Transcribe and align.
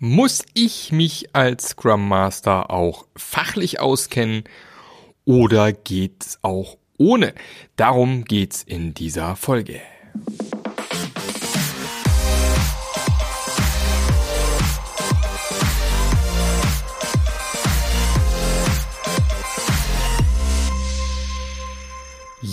Muss 0.00 0.44
ich 0.54 0.92
mich 0.92 1.34
als 1.34 1.70
Scrum 1.70 2.06
Master 2.06 2.70
auch 2.70 3.06
fachlich 3.16 3.80
auskennen 3.80 4.44
oder 5.24 5.72
geht's 5.72 6.38
auch 6.42 6.78
ohne? 6.98 7.34
Darum 7.74 8.24
geht's 8.24 8.62
in 8.62 8.94
dieser 8.94 9.34
Folge. 9.34 9.80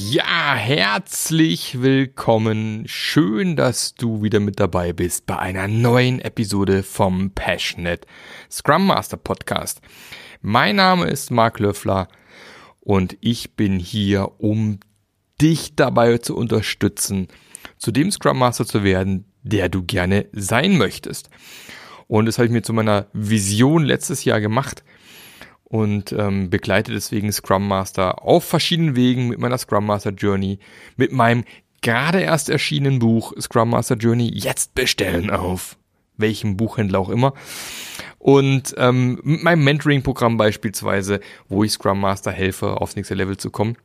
Ja, 0.08 0.54
herzlich 0.54 1.82
willkommen. 1.82 2.84
Schön, 2.86 3.56
dass 3.56 3.96
du 3.96 4.22
wieder 4.22 4.40
mit 4.40 4.60
dabei 4.60 4.94
bist 4.94 5.26
bei 5.26 5.40
einer 5.40 5.68
neuen 5.68 6.22
Episode 6.22 6.84
vom 6.84 7.32
Passionate 7.32 8.08
Scrum 8.52 8.86
Master 8.86 9.18
Podcast. 9.18 9.82
Mein 10.44 10.76
Name 10.76 11.08
ist 11.08 11.32
Mark 11.32 11.58
Löffler 11.58 12.08
und 12.82 13.18
ich 13.20 13.56
bin 13.56 13.80
hier, 13.80 14.30
um 14.38 14.80
dich 15.42 15.76
dabei 15.76 16.20
zu 16.20 16.36
unterstützen, 16.36 17.28
zu 17.80 17.92
dem 17.92 18.12
Scrum 18.12 18.38
Master 18.38 18.68
zu 18.68 18.84
werden, 18.84 19.26
der 19.42 19.70
du 19.70 19.82
gerne 19.82 20.28
sein 20.34 20.78
möchtest. 20.78 21.32
Und 22.06 22.28
das 22.28 22.38
habe 22.38 22.46
ich 22.46 22.52
mir 22.52 22.62
zu 22.62 22.74
meiner 22.74 23.08
Vision 23.14 23.84
letztes 23.84 24.24
Jahr 24.24 24.40
gemacht 24.40 24.84
und 25.66 26.12
ähm, 26.14 26.50
begleite 26.50 26.92
deswegen 26.94 27.32
Scrum 27.32 27.68
Master 27.68 28.24
auf 28.24 28.46
verschiedenen 28.46 28.96
Wegen 28.96 29.28
mit 29.28 29.40
meiner 29.40 29.58
Scrum 29.58 29.86
Master 29.86 30.12
Journey, 30.12 30.60
mit 30.96 31.12
meinem 31.12 31.44
gerade 31.82 32.22
erst 32.22 32.50
erschienenen 32.50 33.00
Buch 33.00 33.34
Scrum 33.40 33.72
Master 33.72 33.96
Journey 33.96 34.32
jetzt 34.34 34.74
bestellen 34.76 35.30
auf 35.30 35.78
welchem 36.18 36.58
Buchhändler 36.58 37.00
auch 37.00 37.10
immer. 37.10 37.34
Und 38.20 38.74
ähm, 38.78 39.20
mit 39.24 39.44
meinem 39.44 39.64
Mentoring-Programm 39.64 40.38
beispielsweise, 40.38 41.20
wo 41.48 41.64
ich 41.64 41.74
Scrum 41.74 42.00
Master 42.00 42.32
helfe, 42.32 42.82
aufs 42.82 42.96
nächste 42.96 43.14
Level 43.14 43.38
zu 43.38 43.52
kommen. 43.52 43.78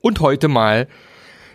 Und 0.00 0.20
heute 0.20 0.48
mal 0.48 0.88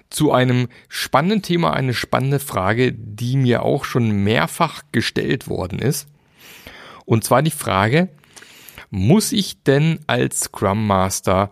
zu 0.10 0.32
einem 0.32 0.68
spannenden 0.88 1.42
Thema, 1.42 1.74
eine 1.74 1.94
spannende 1.94 2.40
Frage, 2.40 2.94
die 2.94 3.38
mir 3.38 3.64
auch 3.64 3.86
schon 3.86 4.24
mehrfach 4.24 4.84
gestellt 4.92 5.48
worden 5.50 5.80
ist. 5.80 6.08
Und 7.06 7.24
zwar 7.24 7.42
die 7.42 7.52
Frage, 7.52 8.10
muss 8.96 9.34
ich 9.34 9.62
denn 9.64 10.00
als 10.08 10.42
Scrum 10.42 10.88
Master 10.88 11.52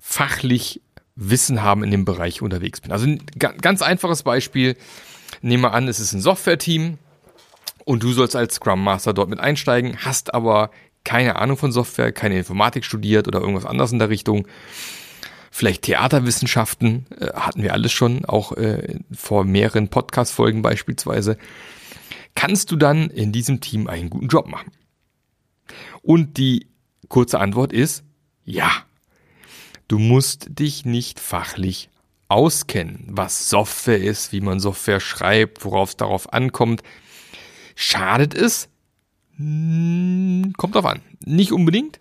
fachlich 0.00 0.80
Wissen 1.14 1.62
haben 1.62 1.84
in 1.84 1.90
dem 1.90 2.04
Bereich 2.04 2.40
unterwegs 2.40 2.80
bin? 2.80 2.90
Also 2.90 3.06
ein 3.06 3.20
ganz 3.36 3.82
einfaches 3.82 4.22
Beispiel. 4.22 4.76
Nehmen 5.42 5.62
wir 5.62 5.74
an, 5.74 5.88
es 5.88 6.00
ist 6.00 6.14
ein 6.14 6.22
Software-Team 6.22 6.96
und 7.84 8.02
du 8.02 8.12
sollst 8.12 8.34
als 8.34 8.54
Scrum 8.54 8.82
Master 8.82 9.12
dort 9.12 9.28
mit 9.28 9.40
einsteigen, 9.40 9.98
hast 9.98 10.32
aber 10.32 10.70
keine 11.04 11.36
Ahnung 11.36 11.58
von 11.58 11.70
Software, 11.70 12.12
keine 12.12 12.38
Informatik 12.38 12.84
studiert 12.84 13.28
oder 13.28 13.40
irgendwas 13.40 13.66
anderes 13.66 13.92
in 13.92 13.98
der 13.98 14.08
Richtung. 14.08 14.48
Vielleicht 15.50 15.82
Theaterwissenschaften 15.82 17.06
äh, 17.18 17.32
hatten 17.34 17.62
wir 17.62 17.74
alles 17.74 17.92
schon, 17.92 18.24
auch 18.24 18.52
äh, 18.52 18.98
vor 19.12 19.44
mehreren 19.44 19.88
Podcast-Folgen 19.88 20.62
beispielsweise. 20.62 21.36
Kannst 22.34 22.70
du 22.70 22.76
dann 22.76 23.10
in 23.10 23.32
diesem 23.32 23.60
Team 23.60 23.86
einen 23.86 24.08
guten 24.08 24.28
Job 24.28 24.48
machen? 24.48 24.70
Und 26.02 26.38
die 26.38 26.66
kurze 27.08 27.40
Antwort 27.40 27.72
ist 27.72 28.04
ja. 28.44 28.70
Du 29.88 29.98
musst 29.98 30.46
dich 30.58 30.84
nicht 30.84 31.18
fachlich 31.20 31.88
auskennen, 32.28 33.06
was 33.08 33.48
Software 33.48 34.00
ist, 34.00 34.32
wie 34.32 34.40
man 34.40 34.60
Software 34.60 35.00
schreibt, 35.00 35.64
worauf 35.64 35.90
es 35.90 35.96
darauf 35.96 36.32
ankommt. 36.32 36.82
Schadet 37.74 38.34
es? 38.34 38.68
Hm, 39.36 40.52
kommt 40.56 40.74
drauf 40.74 40.84
an. 40.84 41.00
Nicht 41.24 41.52
unbedingt. 41.52 42.00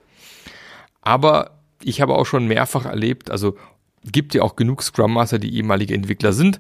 Aber 1.01 1.61
ich 1.83 2.01
habe 2.01 2.15
auch 2.15 2.25
schon 2.25 2.47
mehrfach 2.47 2.85
erlebt, 2.85 3.31
also 3.31 3.57
gibt 4.03 4.33
ja 4.33 4.41
auch 4.41 4.55
genug 4.55 4.83
Scrum 4.83 5.13
Master, 5.13 5.39
die 5.39 5.55
ehemalige 5.55 5.93
Entwickler 5.93 6.33
sind. 6.33 6.59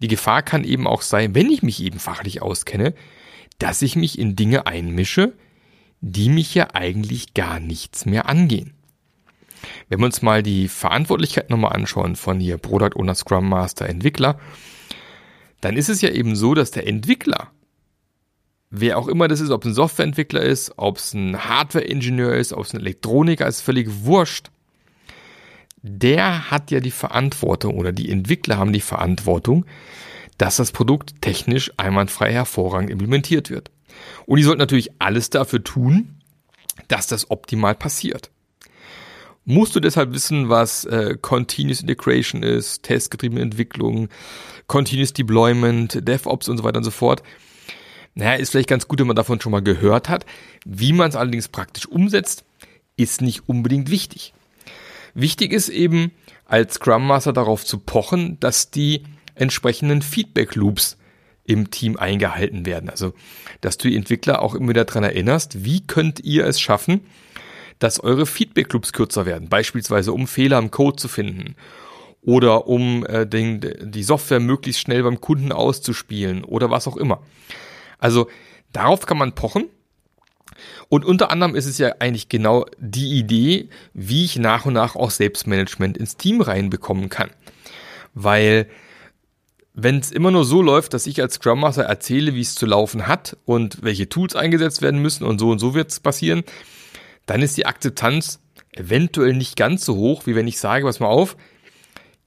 Die 0.00 0.08
Gefahr 0.08 0.42
kann 0.42 0.64
eben 0.64 0.86
auch 0.86 1.02
sein, 1.02 1.34
wenn 1.34 1.50
ich 1.50 1.62
mich 1.62 1.82
eben 1.82 1.98
fachlich 1.98 2.40
auskenne, 2.40 2.94
dass 3.58 3.82
ich 3.82 3.96
mich 3.96 4.18
in 4.18 4.36
Dinge 4.36 4.66
einmische, 4.66 5.32
die 6.00 6.28
mich 6.28 6.54
ja 6.54 6.68
eigentlich 6.74 7.34
gar 7.34 7.60
nichts 7.60 8.06
mehr 8.06 8.28
angehen. 8.28 8.74
Wenn 9.88 9.98
wir 10.00 10.06
uns 10.06 10.22
mal 10.22 10.42
die 10.42 10.68
Verantwortlichkeit 10.68 11.50
nochmal 11.50 11.72
anschauen 11.72 12.16
von 12.16 12.38
hier 12.38 12.58
Product 12.58 12.96
Owner, 12.96 13.14
Scrum 13.14 13.48
Master, 13.48 13.88
Entwickler, 13.88 14.38
dann 15.60 15.76
ist 15.76 15.88
es 15.88 16.00
ja 16.00 16.10
eben 16.10 16.36
so, 16.36 16.54
dass 16.54 16.70
der 16.70 16.86
Entwickler, 16.86 17.50
wer 18.70 18.98
auch 18.98 19.08
immer 19.08 19.26
das 19.28 19.40
ist, 19.40 19.50
ob 19.50 19.64
es 19.64 19.70
ein 19.70 19.74
Softwareentwickler 19.74 20.42
ist, 20.42 20.72
ob 20.76 20.98
es 20.98 21.14
ein 21.14 21.44
Hardware-Ingenieur 21.44 22.36
ist, 22.36 22.52
ob 22.52 22.64
es 22.64 22.74
ein 22.74 22.80
Elektroniker 22.80 23.46
ist, 23.46 23.60
völlig 23.60 23.88
wurscht. 24.04 24.50
Der 25.82 26.50
hat 26.50 26.70
ja 26.70 26.80
die 26.80 26.90
Verantwortung 26.90 27.76
oder 27.76 27.92
die 27.92 28.10
Entwickler 28.10 28.58
haben 28.58 28.72
die 28.72 28.80
Verantwortung, 28.80 29.64
dass 30.36 30.56
das 30.56 30.70
Produkt 30.70 31.20
technisch 31.20 31.72
einwandfrei 31.76 32.32
hervorragend 32.32 32.90
implementiert 32.90 33.50
wird. 33.50 33.70
Und 34.26 34.38
die 34.38 34.42
sollten 34.42 34.60
natürlich 34.60 34.90
alles 34.98 35.30
dafür 35.30 35.62
tun, 35.62 36.20
dass 36.88 37.06
das 37.06 37.30
optimal 37.30 37.74
passiert. 37.74 38.30
Musst 39.44 39.74
du 39.74 39.80
deshalb 39.80 40.12
wissen, 40.12 40.50
was 40.50 40.84
äh, 40.84 41.16
Continuous 41.20 41.80
Integration 41.80 42.42
ist, 42.42 42.82
testgetriebene 42.82 43.40
Entwicklung, 43.40 44.08
Continuous 44.66 45.14
Deployment, 45.14 46.06
DevOps 46.06 46.50
und 46.50 46.58
so 46.58 46.64
weiter 46.64 46.76
und 46.76 46.84
so 46.84 46.90
fort. 46.90 47.22
Naja, 48.14 48.34
ist 48.34 48.50
vielleicht 48.50 48.68
ganz 48.68 48.88
gut, 48.88 49.00
wenn 49.00 49.06
man 49.06 49.16
davon 49.16 49.40
schon 49.40 49.52
mal 49.52 49.62
gehört 49.62 50.10
hat. 50.10 50.26
Wie 50.66 50.92
man 50.92 51.08
es 51.08 51.16
allerdings 51.16 51.48
praktisch 51.48 51.86
umsetzt, 51.86 52.44
ist 52.96 53.22
nicht 53.22 53.48
unbedingt 53.48 53.90
wichtig. 53.90 54.34
Wichtig 55.14 55.52
ist 55.52 55.70
eben, 55.70 56.12
als 56.44 56.74
Scrum 56.74 57.06
Master 57.06 57.32
darauf 57.32 57.64
zu 57.64 57.78
pochen, 57.78 58.38
dass 58.40 58.70
die 58.70 59.04
entsprechenden 59.34 60.02
Feedback 60.02 60.56
Loops 60.56 60.97
im 61.48 61.70
Team 61.70 61.96
eingehalten 61.96 62.66
werden. 62.66 62.90
Also, 62.90 63.14
dass 63.60 63.78
du 63.78 63.88
die 63.88 63.96
Entwickler 63.96 64.42
auch 64.42 64.54
immer 64.54 64.68
wieder 64.68 64.84
daran 64.84 65.04
erinnerst, 65.04 65.64
wie 65.64 65.84
könnt 65.86 66.20
ihr 66.20 66.46
es 66.46 66.60
schaffen, 66.60 67.00
dass 67.78 68.00
eure 68.00 68.26
Feedback-Loops 68.26 68.92
kürzer 68.92 69.24
werden, 69.24 69.48
beispielsweise 69.48 70.12
um 70.12 70.26
Fehler 70.26 70.58
im 70.58 70.70
Code 70.70 70.96
zu 70.96 71.08
finden 71.08 71.56
oder 72.20 72.66
um 72.66 73.06
äh, 73.06 73.26
den, 73.26 73.60
die 73.80 74.02
Software 74.02 74.40
möglichst 74.40 74.82
schnell 74.82 75.02
beim 75.02 75.20
Kunden 75.20 75.52
auszuspielen 75.52 76.44
oder 76.44 76.70
was 76.70 76.86
auch 76.86 76.96
immer. 76.96 77.22
Also 77.98 78.28
darauf 78.72 79.06
kann 79.06 79.18
man 79.18 79.34
pochen. 79.34 79.66
Und 80.88 81.04
unter 81.04 81.30
anderem 81.30 81.54
ist 81.54 81.66
es 81.66 81.78
ja 81.78 81.94
eigentlich 82.00 82.28
genau 82.28 82.66
die 82.78 83.18
Idee, 83.18 83.68
wie 83.94 84.24
ich 84.24 84.36
nach 84.36 84.66
und 84.66 84.74
nach 84.74 84.96
auch 84.96 85.10
Selbstmanagement 85.10 85.96
ins 85.96 86.16
Team 86.16 86.40
reinbekommen 86.40 87.08
kann. 87.08 87.30
Weil 88.12 88.68
wenn 89.80 90.00
es 90.00 90.10
immer 90.10 90.32
nur 90.32 90.44
so 90.44 90.60
läuft, 90.60 90.92
dass 90.92 91.06
ich 91.06 91.22
als 91.22 91.34
Scrum 91.34 91.60
Master 91.60 91.84
erzähle, 91.84 92.34
wie 92.34 92.40
es 92.40 92.56
zu 92.56 92.66
laufen 92.66 93.06
hat 93.06 93.36
und 93.44 93.80
welche 93.80 94.08
Tools 94.08 94.34
eingesetzt 94.34 94.82
werden 94.82 95.00
müssen 95.00 95.22
und 95.22 95.38
so 95.38 95.50
und 95.50 95.60
so 95.60 95.72
wird 95.72 95.92
es 95.92 96.00
passieren, 96.00 96.42
dann 97.26 97.42
ist 97.42 97.56
die 97.56 97.64
Akzeptanz 97.64 98.40
eventuell 98.72 99.34
nicht 99.34 99.54
ganz 99.54 99.84
so 99.84 99.94
hoch, 99.94 100.26
wie 100.26 100.34
wenn 100.34 100.48
ich 100.48 100.58
sage, 100.58 100.84
pass 100.84 100.98
mal 100.98 101.06
auf, 101.06 101.36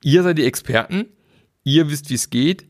ihr 0.02 0.24
seid 0.24 0.38
die 0.38 0.46
Experten, 0.46 1.08
ihr 1.66 1.90
wisst, 1.90 2.10
wie 2.10 2.16
es 2.16 2.30
geht, 2.30 2.68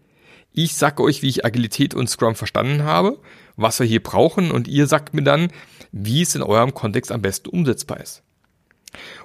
ich 0.52 0.74
sage 0.74 1.04
euch, 1.04 1.22
wie 1.22 1.30
ich 1.30 1.46
Agilität 1.46 1.94
und 1.94 2.10
Scrum 2.10 2.34
verstanden 2.34 2.82
habe, 2.82 3.20
was 3.56 3.80
wir 3.80 3.86
hier 3.86 4.02
brauchen 4.02 4.50
und 4.50 4.68
ihr 4.68 4.88
sagt 4.88 5.14
mir 5.14 5.24
dann, 5.24 5.50
wie 5.92 6.24
es 6.24 6.34
in 6.34 6.42
eurem 6.42 6.74
Kontext 6.74 7.12
am 7.12 7.22
besten 7.22 7.50
umsetzbar 7.50 8.00
ist. 8.00 8.24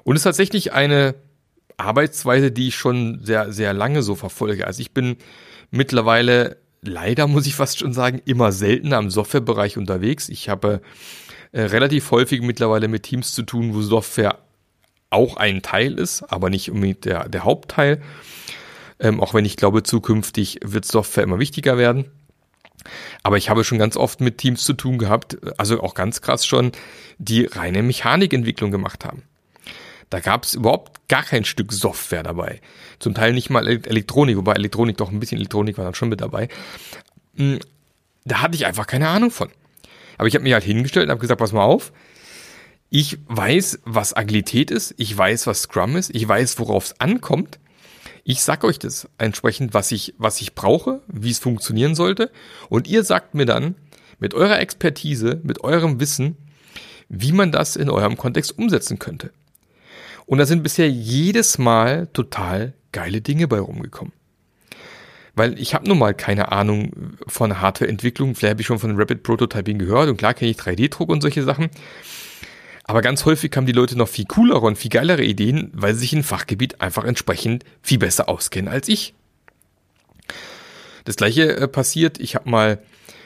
Und 0.05 0.17
es 0.17 0.21
ist 0.21 0.25
tatsächlich 0.25 0.75
eine 0.75 1.15
Arbeitsweise, 1.77 2.51
die 2.51 2.69
ich 2.69 2.77
schon 2.77 3.21
sehr, 3.23 3.53
sehr 3.53 3.73
lange 3.73 4.03
so 4.03 4.15
verfolge. 4.15 4.67
Also 4.67 4.81
ich 4.81 4.93
bin 4.93 5.17
mittlerweile, 5.71 6.57
leider 6.83 7.27
muss 7.27 7.47
ich 7.47 7.55
fast 7.55 7.79
schon 7.79 7.93
sagen, 7.93 8.21
immer 8.25 8.53
seltener 8.53 8.99
im 8.99 9.11
Softwarebereich 9.11 9.77
unterwegs. 9.77 10.29
Ich 10.29 10.49
habe 10.49 10.81
äh, 11.53 11.63
relativ 11.63 12.11
häufig 12.11 12.43
mittlerweile 12.43 12.89
mit 12.89 13.03
Teams 13.03 13.33
zu 13.33 13.43
tun, 13.43 13.75
wo 13.75 13.83
Software 13.83 14.39
auch 15.11 15.37
ein 15.37 15.63
Teil 15.63 15.99
ist, 15.99 16.23
aber 16.25 16.51
nicht 16.51 16.71
unbedingt 16.71 17.05
der, 17.05 17.29
der 17.29 17.45
Hauptteil. 17.45 18.03
Ähm, 18.99 19.21
auch 19.21 19.35
wenn 19.35 19.45
ich 19.45 19.57
glaube, 19.57 19.83
zukünftig 19.83 20.61
wird 20.65 20.85
Software 20.85 21.25
immer 21.25 21.39
wichtiger 21.39 21.77
werden. 21.77 22.07
Aber 23.23 23.37
ich 23.37 23.51
habe 23.51 23.65
schon 23.65 23.79
ganz 23.79 23.97
oft 23.97 24.21
mit 24.21 24.39
Teams 24.39 24.65
zu 24.65 24.73
tun 24.73 24.99
gehabt, 24.99 25.39
also 25.59 25.83
auch 25.83 25.95
ganz 25.95 26.21
krass 26.21 26.47
schon, 26.47 26.73
die 27.19 27.45
reine 27.45 27.83
Mechanikentwicklung 27.83 28.71
gemacht 28.71 29.05
haben. 29.05 29.23
Da 30.11 30.21
gab 30.21 30.45
es 30.45 30.55
überhaupt 30.55 31.09
gar 31.09 31.25
kein 31.25 31.45
Stück 31.45 31.73
Software 31.73 32.23
dabei. 32.23 32.61
Zum 32.99 33.15
Teil 33.15 33.33
nicht 33.33 33.51
mal 33.51 33.67
Elektronik, 33.67 34.37
wobei 34.37 34.53
Elektronik 34.53 34.97
doch 34.97 35.11
ein 35.11 35.21
bisschen 35.21 35.39
Elektronik 35.39 35.79
war 35.79 35.85
dann 35.85 35.95
schon 35.95 36.09
mit 36.09 36.21
dabei. 36.21 36.49
Hm, 37.37 37.59
da 38.25 38.43
hatte 38.43 38.57
ich 38.57 38.67
einfach 38.67 38.87
keine 38.87 39.09
Ahnung 39.09 39.31
von. 39.31 39.49
Aber 40.19 40.29
ich 40.29 40.35
habe 40.35 40.45
mich 40.45 40.53
halt 40.53 40.65
hingestellt 40.65 41.07
und 41.07 41.11
habe 41.11 41.21
gesagt, 41.21 41.41
pass 41.41 41.53
mal 41.53 41.65
auf, 41.65 41.93
ich 42.89 43.19
weiß, 43.27 43.81
was 43.85 44.17
Agilität 44.17 44.71
ist, 44.71 44.95
ich 44.97 45.17
weiß, 45.17 45.47
was 45.47 45.63
Scrum 45.63 45.97
ist, 45.97 46.15
ich 46.15 46.27
weiß, 46.27 46.59
worauf 46.59 46.85
es 46.87 47.01
ankommt. 47.01 47.59
Ich 48.25 48.43
sag 48.43 48.65
euch 48.65 48.79
das 48.79 49.09
entsprechend, 49.19 49.75
was 49.75 49.93
ich, 49.93 50.15
was 50.19 50.41
ich 50.41 50.55
brauche, 50.55 51.03
wie 51.07 51.31
es 51.31 51.39
funktionieren 51.39 51.95
sollte. 51.95 52.31
Und 52.69 52.89
ihr 52.89 53.05
sagt 53.05 53.35
mir 53.35 53.47
dann, 53.47 53.77
mit 54.19 54.35
eurer 54.35 54.59
Expertise, 54.59 55.41
mit 55.43 55.63
eurem 55.63 56.01
Wissen, 56.01 56.37
wie 57.09 57.33
man 57.33 57.53
das 57.53 57.77
in 57.77 57.91
eurem 57.91 58.17
Kontext 58.17 58.59
umsetzen 58.59 58.99
könnte. 58.99 59.31
Und 60.27 60.39
da 60.39 60.47
sind 60.47 60.63
bisher 60.63 60.91
jedes 60.91 61.57
Mal 61.59 62.09
total 62.13 62.75
geile 62.93 63.21
Dinge 63.21 63.49
bei 63.49 63.61
rumgekommen. 63.61 64.13
Weil 65.35 65.59
ich 65.59 65.75
habe 65.75 65.87
nun 65.87 65.99
mal 65.99 66.15
keine 66.15 66.51
Ahnung 66.51 67.19
von 67.27 67.61
Hardwareentwicklung. 67.61 68.35
Vielleicht 68.35 68.53
habe 68.53 68.61
ich 68.63 68.67
schon 68.67 68.79
von 68.79 68.97
Rapid 68.99 69.23
Prototyping 69.23 69.79
gehört 69.79 70.09
und 70.09 70.17
klar 70.17 70.35
kenne 70.35 70.51
ich 70.51 70.57
3D-Druck 70.57 71.09
und 71.09 71.21
solche 71.21 71.43
Sachen. 71.45 71.69
Aber 72.85 73.03
ganz 73.03 73.25
häufig 73.25 73.53
haben 73.57 73.67
die 73.67 73.73
Leute 73.73 73.99
noch 73.99 74.09
viel 74.09 74.27
coolere 74.27 74.61
und 74.61 74.79
viel 74.79 74.91
geilere 74.91 75.25
Ideen, 75.25 75.71
weil 75.75 75.95
sie 75.95 76.01
sich 76.01 76.13
im 76.13 76.23
Fachgebiet 76.23 76.81
einfach 76.81 77.05
entsprechend 77.05 77.65
viel 77.83 77.99
besser 77.99 78.29
auskennen 78.29 78.73
als 78.73 78.89
ich. 78.89 79.15
Das 81.05 81.17
gleiche 81.17 81.57
äh, 81.57 81.69
passiert, 81.69 82.19
ich 82.19 82.35
habe 82.35 82.49
mal 82.49 82.79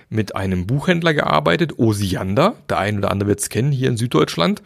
mit 0.08 0.34
einem 0.34 0.66
Buchhändler 0.66 1.14
gearbeitet, 1.14 1.78
Osiander, 1.78 2.56
der 2.68 2.78
ein 2.78 2.98
oder 2.98 3.10
andere 3.10 3.28
wird 3.28 3.40
es 3.40 3.48
kennen 3.48 3.70
hier 3.70 3.88
in 3.88 3.96
Süddeutschland. 3.96 4.62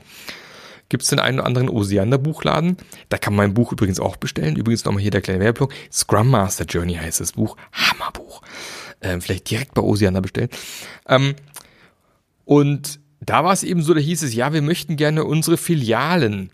Gibt 0.94 1.02
es 1.02 1.10
den 1.10 1.18
einen 1.18 1.40
oder 1.40 1.46
anderen 1.48 1.68
Osiander 1.68 2.18
Buchladen? 2.18 2.76
Da 3.08 3.18
kann 3.18 3.34
man 3.34 3.48
mein 3.48 3.54
Buch 3.54 3.72
übrigens 3.72 3.98
auch 3.98 4.14
bestellen. 4.14 4.54
Übrigens 4.54 4.84
nochmal 4.84 5.02
hier 5.02 5.10
der 5.10 5.22
kleine 5.22 5.40
Werbeblock. 5.40 5.74
Scrum 5.90 6.30
Master 6.30 6.66
Journey 6.66 6.94
heißt 6.94 7.18
das 7.18 7.32
Buch. 7.32 7.56
Hammerbuch. 7.72 8.42
Ähm, 9.02 9.20
vielleicht 9.20 9.50
direkt 9.50 9.74
bei 9.74 9.82
Osiander 9.82 10.20
bestellen. 10.20 10.50
Ähm, 11.08 11.34
und 12.44 13.00
da 13.18 13.42
war 13.42 13.52
es 13.52 13.64
eben 13.64 13.82
so, 13.82 13.92
da 13.92 13.98
hieß 13.98 14.22
es, 14.22 14.34
ja, 14.36 14.52
wir 14.52 14.62
möchten 14.62 14.94
gerne 14.94 15.24
unsere 15.24 15.56
Filialen 15.56 16.52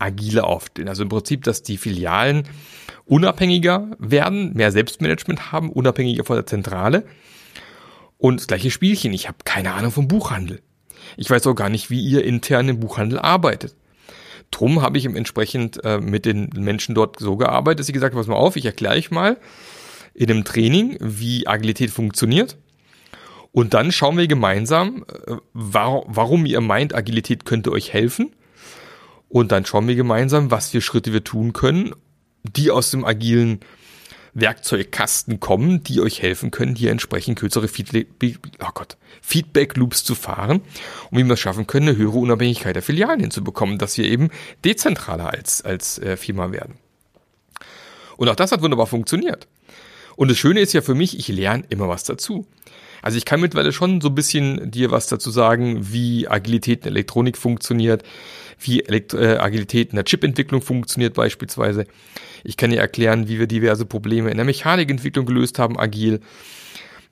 agile 0.00 0.42
aufstellen. 0.42 0.88
Also 0.88 1.04
im 1.04 1.08
Prinzip, 1.08 1.44
dass 1.44 1.62
die 1.62 1.76
Filialen 1.76 2.48
unabhängiger 3.04 3.92
werden, 4.00 4.52
mehr 4.54 4.72
Selbstmanagement 4.72 5.52
haben, 5.52 5.70
unabhängiger 5.70 6.24
von 6.24 6.34
der 6.34 6.46
Zentrale. 6.46 7.04
Und 8.18 8.40
das 8.40 8.48
gleiche 8.48 8.72
Spielchen, 8.72 9.12
ich 9.12 9.28
habe 9.28 9.38
keine 9.44 9.74
Ahnung 9.74 9.92
vom 9.92 10.08
Buchhandel. 10.08 10.60
Ich 11.16 11.30
weiß 11.30 11.46
auch 11.46 11.54
gar 11.54 11.68
nicht, 11.68 11.90
wie 11.90 12.00
ihr 12.00 12.24
intern 12.24 12.68
im 12.68 12.80
Buchhandel 12.80 13.18
arbeitet. 13.18 13.74
Drum 14.50 14.82
habe 14.82 14.98
ich 14.98 15.04
entsprechend 15.04 15.82
äh, 15.84 15.98
mit 15.98 16.24
den 16.24 16.50
Menschen 16.54 16.94
dort 16.94 17.18
so 17.18 17.36
gearbeitet, 17.36 17.80
dass 17.80 17.88
ich 17.88 17.94
gesagt 17.94 18.14
habe, 18.14 18.20
pass 18.20 18.28
mal 18.28 18.34
auf, 18.34 18.56
ich 18.56 18.66
erkläre 18.66 18.94
euch 18.94 19.10
mal 19.10 19.38
in 20.14 20.30
einem 20.30 20.44
Training, 20.44 20.96
wie 21.00 21.46
Agilität 21.46 21.90
funktioniert. 21.90 22.56
Und 23.52 23.74
dann 23.74 23.92
schauen 23.92 24.16
wir 24.16 24.26
gemeinsam, 24.26 25.04
äh, 25.26 25.36
warum 25.52 26.46
ihr 26.46 26.60
meint, 26.60 26.94
Agilität 26.94 27.44
könnte 27.44 27.72
euch 27.72 27.92
helfen. 27.92 28.34
Und 29.28 29.52
dann 29.52 29.64
schauen 29.64 29.86
wir 29.86 29.94
gemeinsam, 29.94 30.50
was 30.50 30.70
für 30.70 30.80
Schritte 30.80 31.12
wir 31.12 31.22
tun 31.22 31.52
können, 31.52 31.94
die 32.42 32.70
aus 32.70 32.90
dem 32.90 33.04
agilen 33.04 33.60
Werkzeugkasten 34.34 35.40
kommen, 35.40 35.82
die 35.82 36.00
euch 36.00 36.22
helfen 36.22 36.50
können, 36.50 36.74
hier 36.74 36.90
entsprechend 36.90 37.38
kürzere 37.38 37.68
Feedback, 37.68 38.06
oh 38.60 38.82
Feedback 39.22 39.76
Loops 39.76 40.04
zu 40.04 40.14
fahren 40.14 40.60
und 41.10 41.18
wie 41.18 41.24
wir 41.24 41.34
es 41.34 41.40
schaffen 41.40 41.66
können, 41.66 41.88
eine 41.88 41.98
höhere 41.98 42.18
Unabhängigkeit 42.18 42.74
der 42.74 42.82
Filialen 42.82 43.20
hinzubekommen, 43.20 43.78
dass 43.78 43.96
wir 43.98 44.04
eben 44.04 44.30
dezentraler 44.64 45.32
als, 45.32 45.62
als 45.62 45.98
äh, 45.98 46.16
Firma 46.16 46.52
werden. 46.52 46.74
Und 48.16 48.28
auch 48.28 48.36
das 48.36 48.52
hat 48.52 48.62
wunderbar 48.62 48.86
funktioniert. 48.86 49.48
Und 50.16 50.30
das 50.30 50.38
Schöne 50.38 50.60
ist 50.60 50.74
ja 50.74 50.82
für 50.82 50.94
mich, 50.94 51.18
ich 51.18 51.28
lerne 51.28 51.64
immer 51.70 51.88
was 51.88 52.04
dazu. 52.04 52.46
Also 53.02 53.16
ich 53.16 53.24
kann 53.24 53.40
mittlerweile 53.40 53.72
schon 53.72 54.00
so 54.00 54.08
ein 54.08 54.14
bisschen 54.14 54.70
dir 54.70 54.90
was 54.90 55.06
dazu 55.06 55.30
sagen, 55.30 55.92
wie 55.92 56.28
Agilität 56.28 56.84
in 56.84 56.92
Elektronik 56.92 57.38
funktioniert, 57.38 58.02
wie 58.60 58.84
Elekt 58.84 59.14
äh, 59.14 59.36
Agilität 59.38 59.90
in 59.90 59.96
der 59.96 60.04
Chipentwicklung 60.04 60.62
funktioniert 60.62 61.14
beispielsweise. 61.14 61.86
Ich 62.44 62.56
kann 62.56 62.70
dir 62.70 62.80
erklären, 62.80 63.28
wie 63.28 63.38
wir 63.38 63.46
diverse 63.46 63.86
Probleme 63.86 64.30
in 64.30 64.36
der 64.36 64.46
Mechanikentwicklung 64.46 65.26
gelöst 65.26 65.58
haben, 65.58 65.78
agil. 65.78 66.20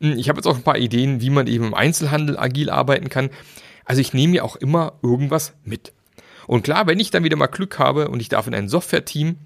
Hm, 0.00 0.18
ich 0.18 0.28
habe 0.28 0.38
jetzt 0.38 0.46
auch 0.46 0.56
ein 0.56 0.62
paar 0.62 0.78
Ideen, 0.78 1.20
wie 1.20 1.30
man 1.30 1.46
eben 1.46 1.64
im 1.64 1.74
Einzelhandel 1.74 2.38
agil 2.38 2.70
arbeiten 2.70 3.08
kann. 3.08 3.30
Also 3.84 4.00
ich 4.00 4.12
nehme 4.12 4.32
mir 4.32 4.44
auch 4.44 4.56
immer 4.56 4.98
irgendwas 5.02 5.54
mit. 5.64 5.92
Und 6.46 6.62
klar, 6.62 6.86
wenn 6.86 7.00
ich 7.00 7.10
dann 7.10 7.24
wieder 7.24 7.36
mal 7.36 7.46
Glück 7.46 7.78
habe 7.78 8.08
und 8.08 8.20
ich 8.20 8.28
darf 8.28 8.46
in 8.46 8.54
ein 8.54 8.68
Software-Team 8.68 9.36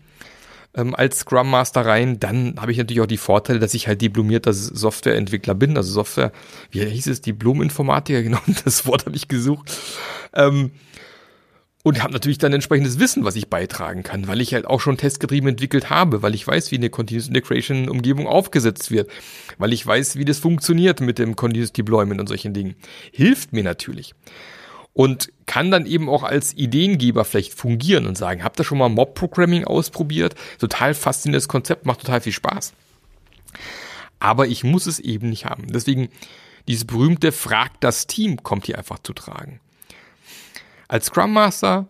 ähm, 0.74 0.94
als 0.94 1.20
Scrum 1.20 1.50
Master 1.50 1.84
rein, 1.84 2.20
dann 2.20 2.60
habe 2.60 2.72
ich 2.72 2.78
natürlich 2.78 3.00
auch 3.00 3.06
die 3.06 3.16
Vorteile, 3.16 3.58
dass 3.58 3.74
ich 3.74 3.88
halt 3.88 4.00
diplomierter 4.00 4.52
Softwareentwickler 4.52 5.54
bin, 5.54 5.76
also 5.76 5.92
Software, 5.92 6.32
wie 6.70 6.84
hieß 6.84 7.08
es, 7.08 7.20
Diplom-Informatiker, 7.20 8.22
genau, 8.22 8.40
das 8.64 8.86
Wort 8.86 9.06
habe 9.06 9.16
ich 9.16 9.28
gesucht. 9.28 9.76
Ähm, 10.32 10.72
und 11.82 12.02
habe 12.02 12.12
natürlich 12.12 12.38
dann 12.38 12.52
entsprechendes 12.52 12.98
Wissen, 12.98 13.24
was 13.24 13.36
ich 13.36 13.48
beitragen 13.50 14.02
kann, 14.02 14.28
weil 14.28 14.40
ich 14.40 14.54
halt 14.54 14.66
auch 14.66 14.80
schon 14.80 14.96
testgetrieben 14.96 15.50
entwickelt 15.50 15.90
habe, 15.90 16.22
weil 16.22 16.34
ich 16.34 16.46
weiß, 16.46 16.70
wie 16.70 16.76
eine 16.76 16.90
Continuous 16.90 17.28
Integration 17.28 17.88
Umgebung 17.88 18.26
aufgesetzt 18.26 18.90
wird, 18.90 19.10
weil 19.58 19.72
ich 19.72 19.84
weiß, 19.84 20.16
wie 20.16 20.24
das 20.24 20.38
funktioniert 20.38 21.00
mit 21.00 21.18
dem 21.18 21.34
Continuous 21.34 21.72
Deployment 21.72 22.20
und 22.20 22.28
solchen 22.28 22.54
Dingen. 22.54 22.76
Hilft 23.10 23.52
mir 23.52 23.64
natürlich 23.64 24.14
und 24.92 25.32
kann 25.46 25.70
dann 25.70 25.86
eben 25.86 26.08
auch 26.08 26.22
als 26.22 26.54
Ideengeber 26.54 27.24
vielleicht 27.24 27.54
fungieren 27.54 28.06
und 28.06 28.16
sagen, 28.16 28.44
habt 28.44 28.60
ihr 28.60 28.64
schon 28.64 28.78
mal 28.78 28.88
Mob-Programming 28.88 29.64
ausprobiert? 29.64 30.34
Total 30.58 30.94
faszinierendes 30.94 31.48
Konzept, 31.48 31.86
macht 31.86 32.00
total 32.00 32.20
viel 32.20 32.32
Spaß. 32.32 32.74
Aber 34.20 34.46
ich 34.46 34.62
muss 34.62 34.86
es 34.86 35.00
eben 35.00 35.30
nicht 35.30 35.46
haben. 35.46 35.72
Deswegen 35.72 36.08
dieses 36.68 36.84
berühmte 36.84 37.32
Frag 37.32 37.80
das 37.80 38.06
Team 38.06 38.42
kommt 38.42 38.66
hier 38.66 38.78
einfach 38.78 39.00
zu 39.00 39.12
tragen. 39.14 39.60
Als 40.92 41.06
Scrum 41.06 41.32
Master 41.32 41.88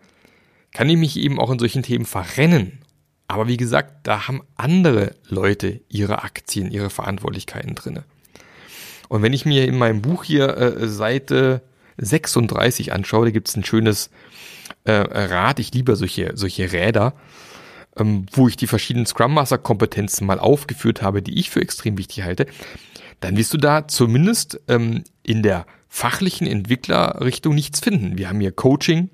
kann 0.73 0.89
ich 0.89 0.97
mich 0.97 1.17
eben 1.17 1.41
auch 1.41 1.51
in 1.51 1.59
solchen 1.59 1.83
Themen 1.83 2.05
verrennen. 2.05 2.79
Aber 3.27 3.49
wie 3.49 3.57
gesagt, 3.57 4.07
da 4.07 4.29
haben 4.29 4.43
andere 4.55 5.17
Leute 5.27 5.81
ihre 5.89 6.23
Aktien, 6.23 6.71
ihre 6.71 6.89
Verantwortlichkeiten 6.89 7.75
drinne. 7.75 8.05
Und 9.09 9.23
wenn 9.23 9.33
ich 9.33 9.45
mir 9.45 9.67
in 9.67 9.77
meinem 9.77 10.03
Buch 10.03 10.23
hier 10.23 10.57
äh, 10.57 10.87
Seite 10.87 11.63
36 11.97 12.93
anschaue, 12.93 13.25
da 13.25 13.31
gibt 13.33 13.49
es 13.49 13.57
ein 13.57 13.65
schönes 13.65 14.09
äh, 14.85 14.93
Rad. 14.93 15.59
Ich 15.59 15.75
liebe 15.75 15.97
solche, 15.97 16.37
solche 16.37 16.71
Räder, 16.71 17.15
ähm, 17.97 18.27
wo 18.31 18.47
ich 18.47 18.57
die 18.57 18.69
verschiedenen 18.69 19.07
Scrum 19.07 19.35
Master 19.35 19.59
Kompetenzen 19.59 20.29
mal 20.29 20.39
aufgeführt 20.39 21.03
habe, 21.03 21.23
die 21.23 21.41
ich 21.41 21.51
für 21.51 21.61
extrem 21.61 21.99
wichtig 21.99 22.23
halte. 22.23 22.47
Dann 23.19 23.37
wirst 23.37 23.53
du 23.53 23.59
da 23.59 23.89
zumindest 23.89 24.61
ähm, 24.69 25.03
in 25.25 25.43
der 25.43 25.67
fachlichen 25.95 26.47
Entwicklerrichtung 26.47 27.55
nichts 27.55 27.81
finden. 27.81 28.17
Wir 28.17 28.31
haben 28.31 28.41
hier 28.41 28.51
Coaching, 28.51 29.11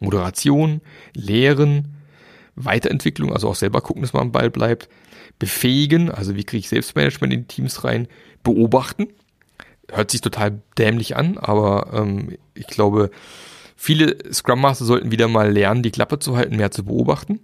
Moderation, 0.00 0.80
Lehren, 1.14 1.96
Weiterentwicklung, 2.56 3.30
also 3.30 3.50
auch 3.50 3.54
selber 3.54 3.82
gucken, 3.82 4.00
dass 4.00 4.14
man 4.14 4.22
am 4.22 4.32
Ball 4.32 4.48
bleibt, 4.48 4.88
befähigen, 5.38 6.10
also 6.10 6.34
wie 6.34 6.44
kriege 6.44 6.60
ich 6.60 6.70
Selbstmanagement 6.70 7.34
in 7.34 7.40
die 7.40 7.46
Teams 7.46 7.84
rein, 7.84 8.08
beobachten, 8.42 9.08
hört 9.90 10.10
sich 10.10 10.22
total 10.22 10.62
dämlich 10.78 11.14
an, 11.14 11.36
aber 11.36 11.90
ähm, 11.92 12.38
ich 12.54 12.68
glaube, 12.68 13.10
viele 13.76 14.16
Scrum 14.32 14.62
Master 14.62 14.86
sollten 14.86 15.10
wieder 15.10 15.28
mal 15.28 15.52
lernen, 15.52 15.82
die 15.82 15.90
Klappe 15.90 16.18
zu 16.18 16.38
halten, 16.38 16.56
mehr 16.56 16.70
zu 16.70 16.84
beobachten. 16.84 17.38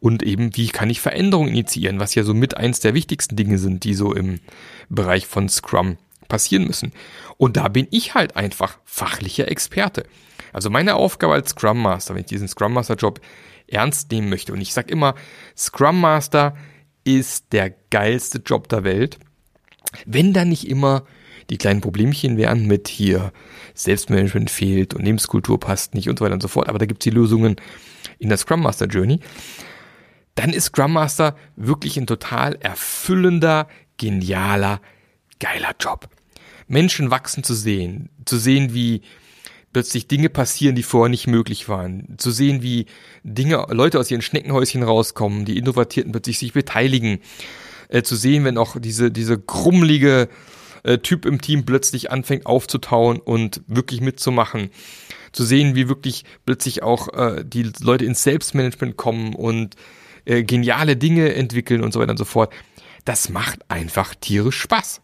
Und 0.00 0.22
eben, 0.22 0.56
wie 0.56 0.68
kann 0.68 0.88
ich 0.88 1.02
Veränderungen 1.02 1.50
initiieren, 1.50 2.00
was 2.00 2.14
ja 2.14 2.22
so 2.22 2.32
mit 2.32 2.56
eins 2.56 2.80
der 2.80 2.94
wichtigsten 2.94 3.36
Dinge 3.36 3.58
sind, 3.58 3.84
die 3.84 3.92
so 3.92 4.14
im 4.14 4.40
Bereich 4.88 5.26
von 5.26 5.50
Scrum 5.50 5.98
passieren 6.28 6.66
müssen. 6.66 6.92
Und 7.36 7.56
da 7.56 7.68
bin 7.68 7.86
ich 7.90 8.14
halt 8.14 8.36
einfach 8.36 8.78
fachlicher 8.84 9.48
Experte. 9.48 10.04
Also 10.52 10.70
meine 10.70 10.94
Aufgabe 10.94 11.34
als 11.34 11.50
Scrum 11.50 11.82
Master, 11.82 12.14
wenn 12.14 12.22
ich 12.22 12.26
diesen 12.26 12.48
Scrum 12.48 12.72
Master 12.72 12.94
Job 12.94 13.20
ernst 13.66 14.10
nehmen 14.10 14.28
möchte, 14.28 14.52
und 14.52 14.60
ich 14.60 14.72
sage 14.72 14.90
immer, 14.90 15.14
Scrum 15.56 16.00
Master 16.00 16.56
ist 17.04 17.52
der 17.52 17.70
geilste 17.90 18.38
Job 18.38 18.68
der 18.68 18.84
Welt, 18.84 19.18
wenn 20.04 20.32
da 20.32 20.44
nicht 20.44 20.68
immer 20.68 21.04
die 21.50 21.58
kleinen 21.58 21.80
Problemchen 21.80 22.36
wären 22.36 22.66
mit 22.66 22.88
hier 22.88 23.32
Selbstmanagement 23.74 24.50
fehlt 24.50 24.94
und 24.94 25.04
Lebenskultur 25.04 25.58
passt 25.58 25.94
nicht 25.94 26.08
und 26.08 26.18
so 26.18 26.24
weiter 26.24 26.34
und 26.34 26.42
so 26.42 26.48
fort. 26.48 26.68
Aber 26.68 26.78
da 26.78 26.86
gibt's 26.86 27.04
die 27.04 27.10
Lösungen 27.10 27.56
in 28.18 28.28
der 28.28 28.38
Scrum 28.38 28.60
Master 28.60 28.86
Journey. 28.86 29.20
Dann 30.34 30.52
ist 30.52 30.66
Scrum 30.66 30.92
Master 30.92 31.36
wirklich 31.56 31.96
ein 31.96 32.06
total 32.06 32.56
erfüllender, 32.56 33.66
genialer, 33.96 34.80
geiler 35.40 35.74
Job. 35.80 36.08
Menschen 36.68 37.10
wachsen 37.10 37.42
zu 37.42 37.54
sehen, 37.54 38.10
zu 38.24 38.38
sehen, 38.38 38.74
wie 38.74 39.02
plötzlich 39.72 40.08
Dinge 40.08 40.28
passieren, 40.28 40.74
die 40.74 40.82
vorher 40.82 41.08
nicht 41.08 41.26
möglich 41.26 41.68
waren, 41.68 42.14
zu 42.18 42.30
sehen, 42.30 42.62
wie 42.62 42.86
Dinge, 43.22 43.66
Leute 43.70 43.98
aus 43.98 44.10
ihren 44.10 44.22
Schneckenhäuschen 44.22 44.82
rauskommen, 44.82 45.44
die 45.44 45.58
Innovatierten 45.58 46.12
plötzlich 46.12 46.38
sich 46.38 46.52
beteiligen, 46.52 47.20
äh, 47.88 48.02
zu 48.02 48.16
sehen, 48.16 48.44
wenn 48.44 48.58
auch 48.58 48.76
diese, 48.78 49.10
diese 49.10 49.38
krummelige 49.38 50.28
äh, 50.82 50.98
Typ 50.98 51.26
im 51.26 51.40
Team 51.40 51.64
plötzlich 51.64 52.10
anfängt 52.10 52.46
aufzutauen 52.46 53.18
und 53.18 53.62
wirklich 53.66 54.00
mitzumachen. 54.00 54.70
Zu 55.32 55.44
sehen, 55.44 55.74
wie 55.74 55.88
wirklich 55.88 56.24
plötzlich 56.46 56.82
auch 56.82 57.12
äh, 57.12 57.44
die 57.44 57.70
Leute 57.80 58.04
ins 58.04 58.22
Selbstmanagement 58.22 58.96
kommen 58.96 59.34
und 59.34 59.76
äh, 60.24 60.42
geniale 60.42 60.96
Dinge 60.96 61.34
entwickeln 61.34 61.82
und 61.82 61.92
so 61.92 62.00
weiter 62.00 62.12
und 62.12 62.18
so 62.18 62.24
fort. 62.24 62.52
Das 63.04 63.28
macht 63.28 63.70
einfach 63.70 64.14
tierisch 64.14 64.58
Spaß. 64.58 65.00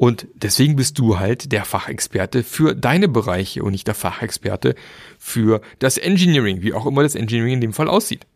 Und 0.00 0.28
deswegen 0.32 0.76
bist 0.76 0.98
du 0.98 1.18
halt 1.18 1.52
der 1.52 1.66
Fachexperte 1.66 2.42
für 2.42 2.74
deine 2.74 3.06
Bereiche 3.06 3.62
und 3.62 3.72
nicht 3.72 3.86
der 3.86 3.94
Fachexperte 3.94 4.74
für 5.18 5.60
das 5.78 5.98
Engineering, 5.98 6.62
wie 6.62 6.72
auch 6.72 6.86
immer 6.86 7.02
das 7.02 7.14
Engineering 7.14 7.52
in 7.52 7.60
dem 7.60 7.74
Fall 7.74 7.86
aussieht. 7.86 8.26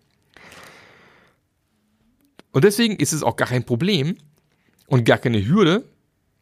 Und 2.52 2.64
deswegen 2.64 2.97
ist 2.97 3.14
es 3.14 3.23
auch 3.23 3.37
gar 3.37 3.49
kein 3.49 3.64
Problem 3.64 4.18
und 4.88 5.06
gar 5.06 5.16
keine 5.16 5.42
Hürde, 5.42 5.88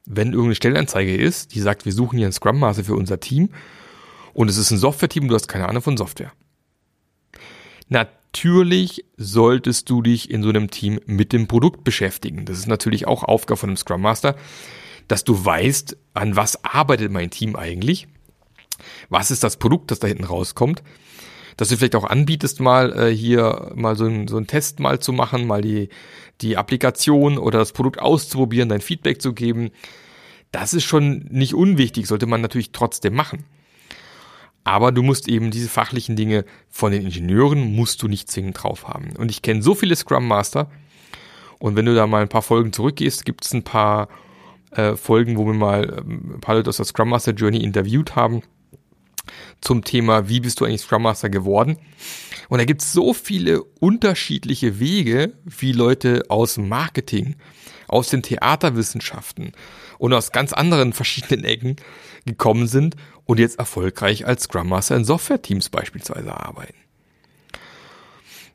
wenn 0.07 0.31
irgendeine 0.31 0.57
Stellenanzeige 0.57 1.15
ist, 1.15 1.55
die 1.55 1.61
sagt, 1.61 1.85
wir 1.85 1.93
suchen 1.93 2.19
hier 2.19 2.27
einen 2.27 2.33
Scrum 2.33 2.59
Master 2.59 2.83
für 2.83 2.97
unser 2.97 3.21
Team 3.21 3.51
und 4.33 4.51
es 4.51 4.57
ist 4.57 4.73
ein 4.73 4.79
Software-Team 4.79 5.23
und 5.23 5.29
du 5.29 5.37
hast 5.37 5.47
keine 5.47 5.69
Ahnung 5.69 5.85
von 5.85 5.97
Software. 5.97 6.33
Natürlich 7.89 9.05
solltest 9.17 9.89
du 9.89 10.03
dich 10.03 10.33
in 10.33 10.43
so 10.43 10.49
einem 10.49 10.69
Team 10.69 10.99
mit 11.07 11.33
dem 11.33 11.47
Produkt 11.47 11.85
beschäftigen. 11.85 12.45
Das 12.45 12.59
ist 12.59 12.67
natürlich 12.67 13.07
auch 13.07 13.23
Aufgabe 13.23 13.59
von 13.59 13.71
einem 13.71 13.77
Scrum 13.77 14.01
Master, 14.01 14.35
dass 15.09 15.25
du 15.25 15.45
weißt, 15.45 15.97
an 16.15 16.37
was 16.37 16.65
arbeitet 16.65 17.11
mein 17.11 17.31
Team 17.31 17.57
eigentlich, 17.57 18.09
was 19.09 19.31
ist 19.31 19.45
das 19.45 19.57
Produkt, 19.57 19.91
das 19.91 19.99
da 19.99 20.09
hinten 20.09 20.25
rauskommt, 20.25 20.83
dass 21.57 21.69
du 21.69 21.77
vielleicht 21.77 21.97
auch 21.97 22.05
anbietest, 22.05 22.61
mal 22.61 22.99
äh, 22.99 23.15
hier 23.15 23.73
mal 23.75 23.97
so, 23.97 24.07
ein, 24.07 24.29
so 24.29 24.37
einen 24.37 24.47
Test 24.47 24.81
mal 24.81 25.01
zu 25.01 25.13
machen, 25.13 25.47
mal 25.47 25.63
die, 25.63 25.89
die 26.41 26.57
Applikation 26.57 27.39
oder 27.39 27.59
das 27.59 27.73
Produkt 27.73 28.01
auszuprobieren, 28.01 28.69
dein 28.69 28.81
Feedback 28.81 29.21
zu 29.21 29.33
geben. 29.33 29.71
Das 30.51 30.75
ist 30.75 30.85
schon 30.85 31.27
nicht 31.31 31.55
unwichtig, 31.55 32.07
sollte 32.07 32.27
man 32.27 32.41
natürlich 32.41 32.73
trotzdem 32.73 33.15
machen. 33.15 33.45
Aber 34.65 34.93
du 34.93 35.03
musst 35.03 35.29
eben 35.29 35.51
diese 35.51 35.69
fachlichen 35.69 36.15
Dinge 36.15 36.45
von 36.69 36.93
den 36.93 37.03
Ingenieuren 37.03 37.75
musst 37.75 38.03
du 38.03 38.09
nicht 38.09 38.31
zwingend 38.31 38.63
drauf 38.63 38.87
haben. 38.87 39.17
Und 39.17 39.31
ich 39.31 39.43
kenne 39.43 39.63
so 39.63 39.75
viele 39.75 39.97
Scrum 39.97 40.27
Master. 40.27 40.71
Und 41.59 41.77
wenn 41.77 41.87
du 41.87 41.95
da 41.95 42.07
mal 42.07 42.23
ein 42.23 42.29
paar 42.29 42.43
Folgen 42.43 42.73
zurückgehst, 42.73 43.25
gibt 43.25 43.45
es 43.45 43.53
ein 43.53 43.65
paar 43.65 44.09
äh, 44.73 44.97
Folgen, 44.97 45.37
wo 45.37 45.47
wir 45.47 45.55
mal 45.55 46.05
ähm, 46.05 46.41
Leute 46.47 46.69
aus 46.69 46.77
der 46.77 46.87
Scrum 46.87 47.11
Master 47.11 47.33
Journey 47.33 47.63
interviewt 47.63 48.17
haben 48.17 48.43
zum 49.61 49.85
Thema, 49.85 50.29
wie 50.29 50.41
bist 50.41 50.61
du 50.61 50.65
eigentlich 50.65 50.83
Scrum 50.83 51.03
Master 51.03 51.31
geworden? 51.31 51.79
Und 52.49 52.59
da 52.59 52.65
gibt 52.65 52.83
es 52.83 52.93
so 52.93 53.15
viele 53.15 53.63
unterschiedliche 53.63 54.79
Wege, 54.79 55.33
wie 55.45 55.73
Leute 55.73 56.25
aus 56.29 56.59
Marketing, 56.59 57.37
aus 57.89 58.09
den 58.09 58.23
Theaterwissenschaften 58.23 59.53
und 59.99 60.13
aus 60.13 60.33
ganz 60.33 60.53
anderen 60.53 60.93
verschiedenen 60.93 61.45
Ecken 61.45 61.77
gekommen 62.27 62.67
sind 62.67 62.97
und 63.25 63.39
jetzt 63.39 63.59
erfolgreich 63.59 64.27
als 64.27 64.45
Scrum 64.45 64.69
Master 64.69 64.97
in 64.97 65.05
Software-Teams 65.05 65.69
beispielsweise 65.71 66.35
arbeiten. 66.35 66.75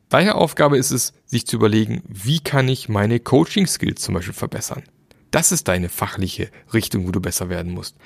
Deine 0.08 0.36
Aufgabe 0.36 0.78
ist 0.78 0.90
es, 0.90 1.12
sich 1.26 1.46
zu 1.46 1.56
überlegen, 1.56 2.02
wie 2.06 2.40
kann 2.40 2.68
ich 2.68 2.88
meine 2.88 3.20
Coaching-Skills 3.20 4.00
zum 4.00 4.14
Beispiel 4.14 4.34
verbessern? 4.34 4.82
Das 5.30 5.52
ist 5.52 5.68
deine 5.68 5.88
fachliche 5.88 6.50
Richtung, 6.72 7.06
wo 7.06 7.12
du 7.12 7.20
besser 7.20 7.48
werden 7.48 7.72
musst. 7.72 7.96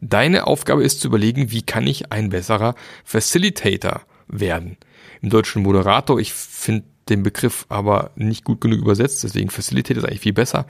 Deine 0.00 0.46
Aufgabe 0.46 0.84
ist 0.84 1.00
zu 1.00 1.08
überlegen, 1.08 1.50
wie 1.50 1.62
kann 1.62 1.86
ich 1.86 2.12
ein 2.12 2.30
besserer 2.30 2.74
Facilitator 3.04 4.02
werden? 4.28 4.76
Im 5.20 5.30
deutschen 5.30 5.62
Moderator, 5.62 6.20
ich 6.20 6.32
finde 6.32 6.84
den 7.08 7.22
Begriff 7.22 7.66
aber 7.68 8.10
nicht 8.14 8.44
gut 8.44 8.60
genug 8.60 8.80
übersetzt, 8.80 9.24
deswegen 9.24 9.50
Facilitator 9.50 10.02
ist 10.02 10.08
eigentlich 10.08 10.20
viel 10.20 10.32
besser. 10.32 10.66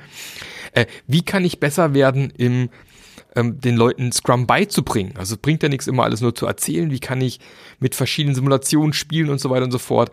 Äh, 0.73 0.87
wie 1.07 1.23
kann 1.23 1.45
ich 1.45 1.61
besser 1.61 1.95
werden 1.95 2.31
im 2.31 2.71
ähm, 3.37 3.61
den 3.61 3.77
Leuten 3.77 4.11
Scrum 4.13 4.47
beizubringen. 4.47 5.15
Also 5.17 5.35
es 5.35 5.41
bringt 5.41 5.63
ja 5.63 5.69
nichts 5.69 5.87
immer 5.87 6.05
alles 6.05 6.21
nur 6.21 6.35
zu 6.35 6.47
erzählen, 6.47 6.91
wie 6.91 7.01
kann 7.01 7.21
ich 7.21 7.41
mit 7.79 7.95
verschiedenen 7.95 8.35
Simulationen 8.35 8.93
spielen 8.93 9.31
und 9.31 9.41
so 9.41 9.51
weiter 9.51 9.65
und 9.65 9.71
so 9.71 9.79
fort, 9.79 10.11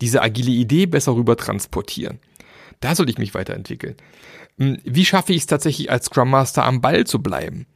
diese 0.00 0.22
agile 0.22 0.50
Idee 0.50 0.86
besser 0.86 1.14
rüber 1.14 1.36
transportieren. 1.36 2.18
Da 2.80 2.94
sollte 2.94 3.12
ich 3.12 3.18
mich 3.18 3.34
weiterentwickeln. 3.34 3.96
Hm, 4.58 4.78
wie 4.84 5.04
schaffe 5.04 5.32
ich 5.32 5.40
es 5.40 5.46
tatsächlich 5.46 5.90
als 5.90 6.06
Scrum 6.06 6.30
Master 6.30 6.64
am 6.64 6.80
Ball 6.80 7.04
zu 7.06 7.20
bleiben? 7.20 7.66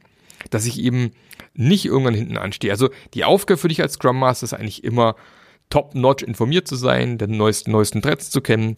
Dass 0.49 0.65
ich 0.65 0.79
eben 0.79 1.11
nicht 1.53 1.85
irgendwann 1.85 2.13
hinten 2.13 2.37
anstehe. 2.37 2.71
Also 2.71 2.89
die 3.13 3.25
Aufgabe 3.25 3.57
für 3.57 3.67
dich 3.67 3.81
als 3.81 3.93
Scrum 3.93 4.17
Master 4.17 4.45
ist 4.45 4.53
eigentlich 4.53 4.83
immer 4.83 5.15
top-notch 5.69 6.23
informiert 6.23 6.67
zu 6.67 6.75
sein, 6.75 7.17
den 7.17 7.37
neuesten, 7.37 7.71
neuesten 7.71 8.01
Threads 8.01 8.29
zu 8.29 8.41
kennen, 8.41 8.77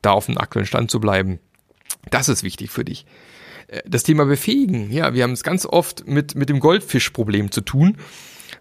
da 0.00 0.12
auf 0.12 0.26
dem 0.26 0.38
aktuellen 0.38 0.66
Stand 0.66 0.90
zu 0.90 1.00
bleiben. 1.00 1.38
Das 2.10 2.28
ist 2.28 2.42
wichtig 2.42 2.70
für 2.70 2.84
dich. 2.84 3.06
Äh, 3.68 3.82
das 3.86 4.02
Thema 4.02 4.24
Befähigen, 4.24 4.90
ja, 4.90 5.14
wir 5.14 5.22
haben 5.22 5.32
es 5.32 5.44
ganz 5.44 5.66
oft 5.66 6.06
mit, 6.06 6.34
mit 6.34 6.48
dem 6.48 6.60
Goldfischproblem 6.60 7.50
zu 7.50 7.60
tun. 7.60 7.96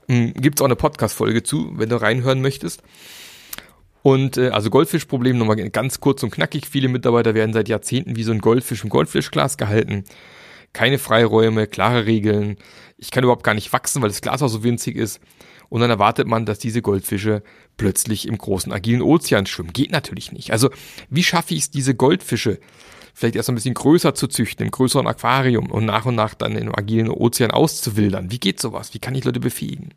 Hm, 0.08 0.34
Gibt 0.34 0.60
es 0.60 0.62
auch 0.62 0.66
eine 0.66 0.76
Podcast-Folge 0.76 1.44
zu, 1.44 1.72
wenn 1.78 1.90
du 1.90 2.00
reinhören 2.00 2.42
möchtest. 2.42 2.84
Und 4.04 4.38
äh, 4.38 4.50
also 4.50 4.70
Goldfischproblem 4.70 5.38
nochmal 5.38 5.58
ganz 5.70 6.00
kurz 6.00 6.24
und 6.24 6.32
knackig. 6.32 6.68
Viele 6.68 6.88
Mitarbeiter 6.88 7.34
werden 7.34 7.54
seit 7.54 7.70
Jahrzehnten 7.70 8.16
wie 8.16 8.24
so 8.24 8.32
ein 8.32 8.40
Goldfisch 8.40 8.84
im 8.84 8.90
Goldfischglas 8.90 9.58
gehalten. 9.58 10.04
Keine 10.74 11.00
Freiräume, 11.00 11.68
klare 11.68 12.06
Regeln. 12.06 12.58
Ich 12.98 13.12
kann 13.12 13.24
überhaupt 13.24 13.44
gar 13.44 13.54
nicht 13.54 13.74
wachsen, 13.74 14.02
weil 14.02 14.10
das 14.10 14.22
Glas 14.22 14.42
auch 14.42 14.48
so 14.48 14.64
winzig 14.64 14.96
ist. 14.96 15.20
Und 15.70 15.82
dann 15.82 15.90
erwartet 15.90 16.28
man, 16.28 16.46
dass 16.46 16.60
diese 16.60 16.82
Goldfische 16.82 17.44
plötzlich 17.78 18.28
im 18.28 18.38
großen 18.38 18.72
agilen 18.74 19.02
Ozean 19.02 19.46
schwimmen. 19.46 19.72
Geht 19.74 19.92
natürlich 19.92 20.32
nicht. 20.32 20.52
Also 20.52 20.70
wie 21.10 21.24
schaffe 21.24 21.54
ich 21.54 21.62
es, 21.62 21.72
diese 21.72 21.96
Goldfische 21.96 22.60
vielleicht 23.14 23.36
erst 23.36 23.50
ein 23.50 23.56
bisschen 23.56 23.74
größer 23.74 24.14
zu 24.14 24.28
züchten, 24.28 24.66
im 24.66 24.72
größeren 24.72 25.08
Aquarium 25.08 25.70
und 25.72 25.86
nach 25.86 26.06
und 26.06 26.16
nach 26.16 26.34
dann 26.34 26.58
im 26.58 26.76
agilen 26.76 27.10
Ozean 27.10 27.52
auszuwildern? 27.52 28.32
Wie 28.32 28.40
geht 28.40 28.60
sowas? 28.60 28.94
Wie 28.94 29.00
kann 29.00 29.16
ich 29.16 29.24
Leute 29.24 29.40
befähigen? 29.40 29.94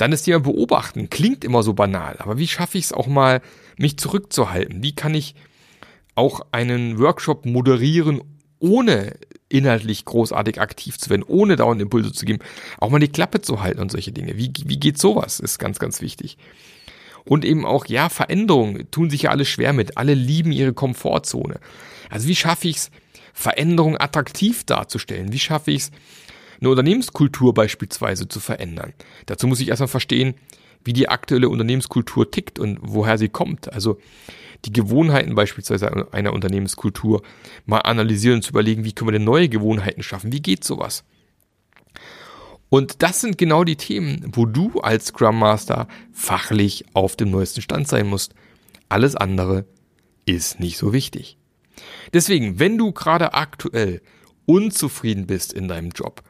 Dann 0.00 0.12
ist 0.12 0.22
Thema 0.22 0.40
Beobachten. 0.40 1.10
Klingt 1.10 1.44
immer 1.44 1.62
so 1.62 1.74
banal, 1.74 2.16
aber 2.20 2.38
wie 2.38 2.48
schaffe 2.48 2.78
ich 2.78 2.84
es 2.84 2.92
auch 2.94 3.06
mal, 3.06 3.42
mich 3.76 3.98
zurückzuhalten? 3.98 4.82
Wie 4.82 4.94
kann 4.94 5.14
ich 5.14 5.34
auch 6.14 6.40
einen 6.52 6.98
Workshop 6.98 7.44
moderieren, 7.44 8.22
ohne 8.60 9.18
inhaltlich 9.50 10.06
großartig 10.06 10.58
aktiv 10.58 10.96
zu 10.96 11.10
werden, 11.10 11.22
ohne 11.22 11.56
dauernd 11.56 11.82
Impulse 11.82 12.12
zu 12.12 12.24
geben, 12.24 12.38
auch 12.78 12.88
mal 12.88 12.98
die 12.98 13.08
Klappe 13.08 13.42
zu 13.42 13.60
halten 13.60 13.80
und 13.80 13.92
solche 13.92 14.10
Dinge. 14.10 14.38
Wie, 14.38 14.50
wie 14.64 14.80
geht 14.80 14.98
sowas? 14.98 15.38
Ist 15.38 15.58
ganz, 15.58 15.78
ganz 15.78 16.00
wichtig. 16.00 16.38
Und 17.26 17.44
eben 17.44 17.66
auch, 17.66 17.84
ja, 17.84 18.08
Veränderungen 18.08 18.90
tun 18.90 19.10
sich 19.10 19.22
ja 19.22 19.30
alle 19.30 19.44
schwer 19.44 19.74
mit. 19.74 19.98
Alle 19.98 20.14
lieben 20.14 20.50
ihre 20.50 20.72
Komfortzone. 20.72 21.60
Also 22.08 22.26
wie 22.26 22.36
schaffe 22.36 22.68
ich 22.68 22.76
es, 22.76 22.90
Veränderungen 23.34 24.00
attraktiv 24.00 24.64
darzustellen? 24.64 25.30
Wie 25.30 25.38
schaffe 25.38 25.72
ich 25.72 25.82
es, 25.82 25.90
eine 26.60 26.70
Unternehmenskultur 26.70 27.54
beispielsweise 27.54 28.28
zu 28.28 28.40
verändern. 28.40 28.92
Dazu 29.26 29.46
muss 29.46 29.60
ich 29.60 29.68
erstmal 29.68 29.88
verstehen, 29.88 30.34
wie 30.84 30.92
die 30.92 31.08
aktuelle 31.08 31.48
Unternehmenskultur 31.48 32.30
tickt 32.30 32.58
und 32.58 32.78
woher 32.82 33.18
sie 33.18 33.28
kommt. 33.28 33.72
Also 33.72 33.98
die 34.64 34.72
Gewohnheiten 34.72 35.34
beispielsweise 35.34 36.12
einer 36.12 36.32
Unternehmenskultur 36.32 37.22
mal 37.66 37.80
analysieren 37.80 38.36
und 38.36 38.42
zu 38.42 38.50
überlegen, 38.50 38.84
wie 38.84 38.92
können 38.92 39.08
wir 39.08 39.12
denn 39.12 39.24
neue 39.24 39.48
Gewohnheiten 39.48 40.02
schaffen? 40.02 40.32
Wie 40.32 40.42
geht 40.42 40.64
sowas? 40.64 41.04
Und 42.68 43.02
das 43.02 43.20
sind 43.20 43.36
genau 43.36 43.64
die 43.64 43.76
Themen, 43.76 44.30
wo 44.32 44.46
du 44.46 44.80
als 44.80 45.06
Scrum 45.06 45.38
Master 45.38 45.88
fachlich 46.12 46.84
auf 46.94 47.16
dem 47.16 47.30
neuesten 47.30 47.62
Stand 47.62 47.88
sein 47.88 48.06
musst. 48.06 48.34
Alles 48.88 49.16
andere 49.16 49.66
ist 50.24 50.60
nicht 50.60 50.78
so 50.78 50.92
wichtig. 50.92 51.36
Deswegen, 52.12 52.58
wenn 52.58 52.78
du 52.78 52.92
gerade 52.92 53.34
aktuell 53.34 54.02
unzufrieden 54.46 55.26
bist 55.26 55.52
in 55.52 55.68
deinem 55.68 55.90
Job, 55.90 56.22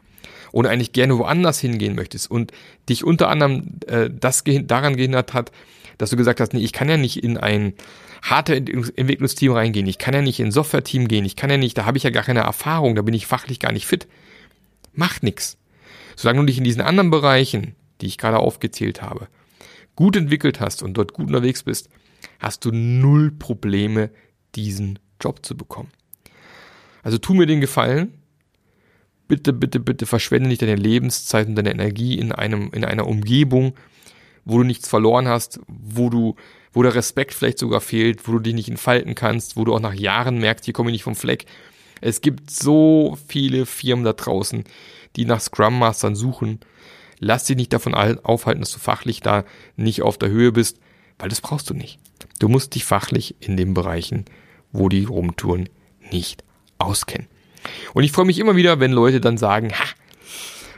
und 0.53 0.67
eigentlich 0.67 0.93
gerne 0.93 1.19
woanders 1.19 1.61
hingehen 1.61 1.95
möchtest 1.95 2.31
und 2.31 2.53
dich 2.89 3.05
unter 3.05 3.29
anderem 3.29 3.79
äh, 3.87 4.11
das 4.11 4.45
daran 4.45 4.97
gehindert 4.97 5.35
hat, 5.35 5.53
dass 5.99 6.11
du 6.11 6.17
gesagt 6.17 6.41
hast, 6.41 6.55
nee, 6.55 6.61
ich 6.61 6.73
kann 6.73 6.89
ja 6.89 6.97
nicht 6.97 7.23
in 7.23 7.37
ein 7.37 7.75
Hardware-Entwicklungsteam 8.23 9.53
reingehen, 9.53 9.87
ich 9.87 9.99
kann 9.99 10.15
ja 10.15 10.23
nicht 10.23 10.41
in 10.41 10.49
ein 10.49 10.53
Software-Team 10.53 11.09
gehen, 11.09 11.25
ich 11.25 11.37
kann 11.37 11.51
ja 11.51 11.57
nicht, 11.57 11.77
da 11.77 11.85
habe 11.85 11.99
ich 11.99 12.05
ja 12.05 12.11
gar 12.11 12.23
keine 12.23 12.41
Erfahrung, 12.41 12.95
da 12.95 13.03
bin 13.03 13.15
ich 13.15 13.27
fachlich 13.27 13.61
gar 13.61 13.73
nicht 13.73 13.87
fit. 13.87 14.09
Macht 14.93 15.23
nix. 15.23 15.57
Solange 16.17 16.41
du 16.41 16.47
dich 16.47 16.59
in 16.59 16.65
diesen 16.65 16.83
anderen 16.83 17.11
Bereichen, 17.11 17.75
die 18.01 18.07
ich 18.07 18.19
gerade 18.19 18.39
aufgezählt 18.39 19.03
habe, 19.03 19.29
gut 19.95 20.17
entwickelt 20.17 20.61
hast 20.61 20.83
und 20.83 20.95
dort 20.95 21.13
gut 21.13 21.29
unterwegs 21.29 21.63
bist, 21.63 21.89
hast 22.39 22.65
du 22.65 22.73
null 22.73 23.31
Probleme, 23.31 24.11
diesen 24.55 24.99
Job 25.21 25.45
zu 25.45 25.57
bekommen. 25.57 25.91
Also 27.03 27.19
tu 27.19 27.35
mir 27.35 27.47
den 27.47 27.61
Gefallen, 27.61 28.20
bitte, 29.31 29.53
bitte, 29.53 29.79
bitte 29.79 30.07
verschwende 30.07 30.49
nicht 30.49 30.61
deine 30.61 30.75
Lebenszeit 30.75 31.47
und 31.47 31.55
deine 31.55 31.71
Energie 31.71 32.19
in 32.19 32.33
einem, 32.33 32.71
in 32.73 32.85
einer 32.85 33.07
Umgebung, 33.07 33.75
wo 34.45 34.59
du 34.59 34.65
nichts 34.65 34.89
verloren 34.89 35.29
hast, 35.29 35.61
wo 35.69 36.11
du, 36.11 36.35
wo 36.73 36.83
der 36.83 36.97
Respekt 36.97 37.33
vielleicht 37.33 37.61
sogar 37.61 37.81
fehlt, 37.81 38.27
wo 38.27 38.33
du 38.33 38.41
dich 38.41 38.55
nicht 38.55 38.69
entfalten 38.69 39.15
kannst, 39.15 39.57
wo 39.57 39.65
du 39.65 39.73
auch 39.73 39.81
nach 39.81 39.95
Jahren 39.95 40.39
merkst, 40.39 40.65
hier 40.65 40.75
komme 40.75 40.91
ich 40.91 40.95
nicht 40.95 41.05
vom 41.05 41.15
Fleck. 41.15 41.47
Es 42.01 42.23
gibt 42.23 42.51
so 42.51 43.17
viele 43.29 43.67
Firmen 43.67 44.05
da 44.05 44.15
draußen, 44.15 44.65
die 45.15 45.27
nach 45.27 45.41
Scrum 45.41 45.79
Mastern 45.79 46.17
suchen. 46.17 46.59
Lass 47.21 47.45
dich 47.45 47.57
nicht 47.57 47.73
davon 47.73 47.95
aufhalten, 47.95 48.63
dass 48.63 48.73
du 48.73 48.81
fachlich 48.81 49.21
da 49.21 49.45
nicht 49.77 50.03
auf 50.03 50.19
der 50.19 50.31
Höhe 50.31 50.51
bist, 50.51 50.81
weil 51.21 51.29
das 51.29 51.41
brauchst 51.41 51.71
du 51.71 51.75
nicht. 51.75 52.01
Du 52.41 52.49
musst 52.49 52.75
dich 52.75 52.85
fachlich 52.85 53.37
in 53.39 53.57
den 53.57 53.75
Bereichen, 53.75 54.25
wo 54.73 54.89
die 54.89 55.05
rumtouren, 55.05 55.69
nicht 56.11 56.43
auskennen. 56.79 57.29
Und 57.95 58.05
ich 58.05 58.13
freue 58.13 58.27
mich 58.27 58.39
immer 58.39 58.57
wieder, 58.57 58.81
wenn 58.81 58.93
Leute 58.93 59.21
dann 59.21 59.39
sagen, 59.39 59.73
ha, 59.73 59.85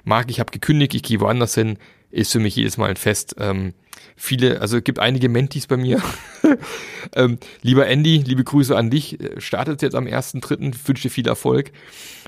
Marc, 0.05 0.31
ich 0.31 0.41
habe 0.41 0.51
gekündigt, 0.51 0.95
ich 0.95 1.03
gehe 1.03 1.21
woanders 1.21 1.55
hin, 1.55 1.79
ist 2.11 2.33
für 2.33 2.41
mich 2.41 2.57
jedes 2.57 2.77
Mal 2.77 2.91
ein 2.91 2.97
Fest. 2.97 3.37
Ähm, 3.39 3.73
viele, 4.17 4.61
also 4.61 4.79
es 4.79 4.85
gibt 4.85 4.99
einige 4.99 5.29
Mentis 5.29 5.67
bei 5.67 5.77
mir. 5.77 6.03
ähm, 7.17 7.39
lieber 7.63 7.87
Andy, 7.87 8.19
liebe 8.19 8.45
Grüße 8.45 8.77
an 8.77 8.91
dich. 8.91 9.19
Startet 9.39 9.83
jetzt 9.83 9.95
am 9.95 10.07
1.3., 10.07 10.75
wünsche 10.87 11.03
dir 11.03 11.11
viel 11.11 11.29
Erfolg. 11.29 11.73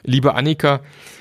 Liebe 0.05 0.35
Annika, 0.35 0.81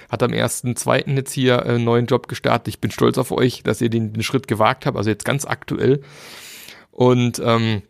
hat 0.09 0.23
am 0.23 0.31
1.2. 0.31 1.15
jetzt 1.15 1.33
hier 1.33 1.65
einen 1.65 1.83
neuen 1.83 2.05
Job 2.05 2.27
gestartet. 2.27 2.67
Ich 2.67 2.79
bin 2.79 2.91
stolz 2.91 3.17
auf 3.17 3.31
euch, 3.31 3.63
dass 3.63 3.81
ihr 3.81 3.89
den, 3.89 4.13
den 4.13 4.23
Schritt 4.23 4.47
gewagt 4.47 4.85
habt, 4.85 4.95
also 4.95 5.09
jetzt 5.09 5.25
ganz 5.25 5.45
aktuell. 5.45 6.01
Und 6.91 7.41
ähm, 7.43 7.81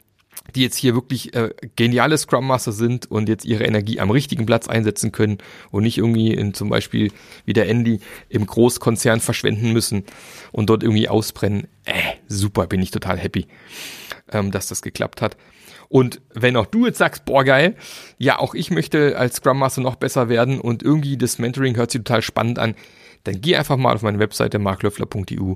die 0.55 0.61
jetzt 0.61 0.77
hier 0.77 0.93
wirklich 0.93 1.33
äh, 1.33 1.49
geniale 1.75 2.17
Scrum 2.17 2.47
Master 2.47 2.71
sind 2.71 3.09
und 3.09 3.29
jetzt 3.29 3.45
ihre 3.45 3.63
Energie 3.63 3.99
am 3.99 4.11
richtigen 4.11 4.45
Platz 4.45 4.67
einsetzen 4.67 5.11
können 5.11 5.37
und 5.71 5.83
nicht 5.83 5.97
irgendwie 5.97 6.33
in 6.33 6.53
zum 6.53 6.69
Beispiel 6.69 7.11
wie 7.45 7.53
der 7.53 7.69
Andy 7.69 7.99
im 8.29 8.45
Großkonzern 8.45 9.19
verschwenden 9.19 9.73
müssen 9.73 10.03
und 10.51 10.69
dort 10.69 10.83
irgendwie 10.83 11.09
ausbrennen. 11.09 11.67
Äh, 11.85 11.93
super, 12.27 12.67
bin 12.67 12.81
ich 12.81 12.91
total 12.91 13.17
happy, 13.17 13.47
ähm, 14.31 14.51
dass 14.51 14.67
das 14.67 14.81
geklappt 14.81 15.21
hat. 15.21 15.37
Und 15.89 16.21
wenn 16.33 16.55
auch 16.55 16.65
du 16.65 16.85
jetzt 16.85 16.97
sagst, 16.97 17.25
boah 17.25 17.43
geil, 17.43 17.75
ja, 18.17 18.39
auch 18.39 18.55
ich 18.55 18.71
möchte 18.71 19.17
als 19.17 19.35
Scrum 19.35 19.59
Master 19.59 19.81
noch 19.81 19.95
besser 19.95 20.29
werden 20.29 20.59
und 20.59 20.81
irgendwie 20.81 21.17
das 21.17 21.37
Mentoring 21.37 21.75
hört 21.75 21.91
sich 21.91 21.99
total 22.03 22.21
spannend 22.21 22.57
an, 22.57 22.75
dann 23.23 23.41
geh 23.41 23.55
einfach 23.55 23.77
mal 23.77 23.93
auf 23.93 24.01
meine 24.01 24.19
Webseite 24.19 24.59
marklöffler.eu, 24.59 25.55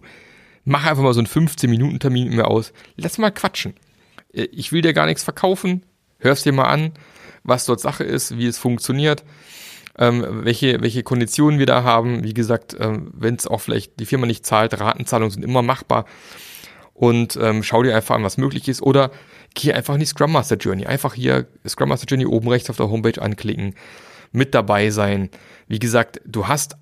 mach 0.63 0.86
einfach 0.86 1.04
mal 1.04 1.13
so 1.13 1.20
einen 1.20 1.27
15-Minuten-Termin 1.27 2.25
mit 2.25 2.38
mir 2.38 2.48
aus, 2.48 2.72
lass 2.98 3.18
mal 3.18 3.32
quatschen. 3.32 3.74
Äh, 4.38 4.50
ich 4.51 4.72
will 4.72 4.82
dir 4.82 4.94
gar 4.94 5.06
nichts 5.06 5.24
verkaufen, 5.24 5.84
hörst 6.20 6.46
dir 6.46 6.53
mal 6.53 6.65
an, 6.65 6.91
was 7.44 7.65
dort 7.65 7.79
Sache 7.79 8.03
ist, 8.03 8.38
wie 8.38 8.48
es 8.48 8.58
funktioniert, 8.58 9.24
ähm, 9.98 10.25
welche, 10.44 10.82
welche 10.82 11.03
Konditionen 11.03 11.60
wir 11.60 11.65
da 11.65 11.84
haben. 11.84 12.24
Wie 12.24 12.34
gesagt, 12.34 12.75
ähm, 12.79 13.12
wenn 13.13 13.36
es 13.36 13.48
auch 13.48 13.62
vielleicht 13.62 14.00
die 14.00 14.06
Firma 14.06 14.27
nicht 14.27 14.46
zahlt, 14.46 14.79
Ratenzahlungen 14.79 15.32
sind 15.32 15.44
immer 15.44 15.62
machbar. 15.62 16.06
Und 16.94 17.38
ähm, 17.39 17.62
schau 17.62 17.84
dir 17.84 17.96
einfach 17.96 18.15
an, 18.15 18.24
was 18.24 18.38
möglich 18.38 18.67
ist. 18.67 18.82
Oder 18.82 19.12
geh 19.53 19.72
einfach 19.72 19.94
in 19.94 20.00
die 20.00 20.08
Scrum 20.08 20.32
Master 20.32 20.58
Journey. 20.58 20.88
Einfach 20.88 21.13
hier 21.13 21.48
Scrum 21.67 21.89
Master 21.89 22.08
Journey 22.08 22.25
oben 22.25 22.48
rechts 22.48 22.72
auf 22.72 22.77
der 22.77 22.89
Homepage 22.89 23.22
anklicken, 23.22 23.75
mit 24.32 24.56
dabei 24.56 24.89
sein. 24.89 25.29
Wie 25.67 25.79
gesagt, 25.79 26.22
du 26.25 26.48
hast 26.48 26.75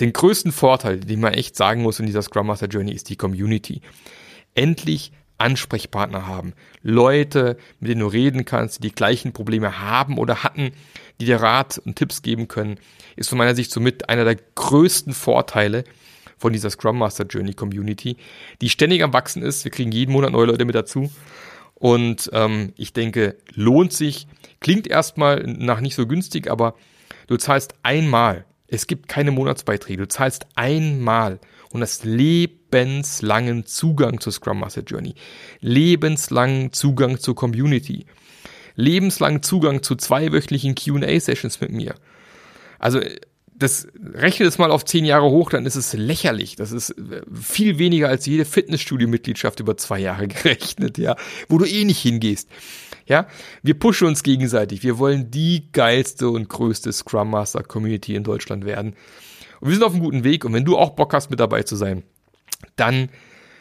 den 0.00 0.12
größten 0.12 0.50
Vorteil, 0.50 0.98
den 0.98 1.20
man 1.20 1.34
echt 1.34 1.56
sagen 1.56 1.82
muss 1.82 2.00
in 2.00 2.06
dieser 2.06 2.22
Scrum 2.22 2.48
Master 2.48 2.66
Journey, 2.66 2.92
ist 2.92 3.08
die 3.08 3.16
Community. 3.16 3.82
Endlich 4.54 5.12
Ansprechpartner 5.42 6.26
haben. 6.26 6.54
Leute, 6.82 7.58
mit 7.80 7.90
denen 7.90 8.00
du 8.00 8.06
reden 8.06 8.44
kannst, 8.44 8.78
die 8.78 8.88
die 8.88 8.94
gleichen 8.94 9.32
Probleme 9.32 9.80
haben 9.80 10.18
oder 10.18 10.42
hatten, 10.42 10.72
die 11.20 11.26
dir 11.26 11.36
Rat 11.36 11.78
und 11.84 11.96
Tipps 11.96 12.22
geben 12.22 12.48
können, 12.48 12.78
ist 13.16 13.28
von 13.28 13.38
meiner 13.38 13.54
Sicht 13.54 13.70
somit 13.70 14.08
einer 14.08 14.24
der 14.24 14.36
größten 14.54 15.12
Vorteile 15.12 15.84
von 16.38 16.52
dieser 16.52 16.70
Scrum 16.70 16.98
Master 16.98 17.24
Journey 17.26 17.54
Community, 17.54 18.16
die 18.60 18.68
ständig 18.68 19.02
am 19.02 19.12
Wachsen 19.12 19.42
ist. 19.42 19.64
Wir 19.64 19.70
kriegen 19.70 19.92
jeden 19.92 20.12
Monat 20.12 20.32
neue 20.32 20.46
Leute 20.46 20.64
mit 20.64 20.74
dazu. 20.74 21.10
Und 21.74 22.30
ähm, 22.32 22.72
ich 22.76 22.92
denke, 22.92 23.36
lohnt 23.54 23.92
sich. 23.92 24.26
Klingt 24.60 24.86
erstmal 24.86 25.42
nach 25.44 25.80
nicht 25.80 25.94
so 25.94 26.06
günstig, 26.06 26.50
aber 26.50 26.74
du 27.26 27.36
zahlst 27.36 27.74
einmal. 27.82 28.44
Es 28.72 28.86
gibt 28.86 29.06
keine 29.06 29.32
Monatsbeiträge. 29.32 29.98
Du 29.98 30.08
zahlst 30.08 30.46
einmal 30.54 31.40
und 31.72 31.82
hast 31.82 32.06
lebenslangen 32.06 33.66
Zugang 33.66 34.18
zur 34.18 34.32
Scrum 34.32 34.60
Master 34.60 34.80
Journey, 34.80 35.14
lebenslangen 35.60 36.72
Zugang 36.72 37.18
zur 37.18 37.34
Community, 37.34 38.06
lebenslangen 38.74 39.42
Zugang 39.42 39.82
zu 39.82 39.94
zweiwöchentlichen 39.94 40.74
Q&A-Sessions 40.74 41.60
mit 41.60 41.70
mir. 41.70 41.96
Also 42.78 43.00
das 43.54 43.88
rechne 44.14 44.46
es 44.46 44.56
mal 44.56 44.70
auf 44.70 44.86
zehn 44.86 45.04
Jahre 45.04 45.28
hoch, 45.28 45.50
dann 45.50 45.66
ist 45.66 45.76
es 45.76 45.92
lächerlich. 45.92 46.56
Das 46.56 46.72
ist 46.72 46.92
äh, 46.92 47.20
viel 47.30 47.78
weniger 47.78 48.08
als 48.08 48.24
jede 48.24 48.46
Fitnessstudio-Mitgliedschaft 48.46 49.60
über 49.60 49.76
zwei 49.76 49.98
Jahre 49.98 50.28
gerechnet, 50.28 50.96
ja, 50.96 51.16
wo 51.50 51.58
du 51.58 51.66
eh 51.66 51.84
nicht 51.84 52.00
hingehst. 52.00 52.48
Ja, 53.12 53.26
wir 53.62 53.78
pushen 53.78 54.08
uns 54.08 54.22
gegenseitig. 54.22 54.82
Wir 54.82 54.96
wollen 54.96 55.30
die 55.30 55.70
geilste 55.70 56.30
und 56.30 56.48
größte 56.48 56.90
Scrum 56.94 57.28
Master 57.28 57.62
Community 57.62 58.14
in 58.14 58.24
Deutschland 58.24 58.64
werden. 58.64 58.94
Und 59.60 59.68
wir 59.68 59.74
sind 59.74 59.84
auf 59.84 59.92
einem 59.92 60.02
guten 60.02 60.24
Weg. 60.24 60.46
Und 60.46 60.54
wenn 60.54 60.64
du 60.64 60.78
auch 60.78 60.92
Bock 60.92 61.12
hast, 61.12 61.28
mit 61.28 61.38
dabei 61.38 61.62
zu 61.62 61.76
sein, 61.76 62.04
dann 62.74 63.10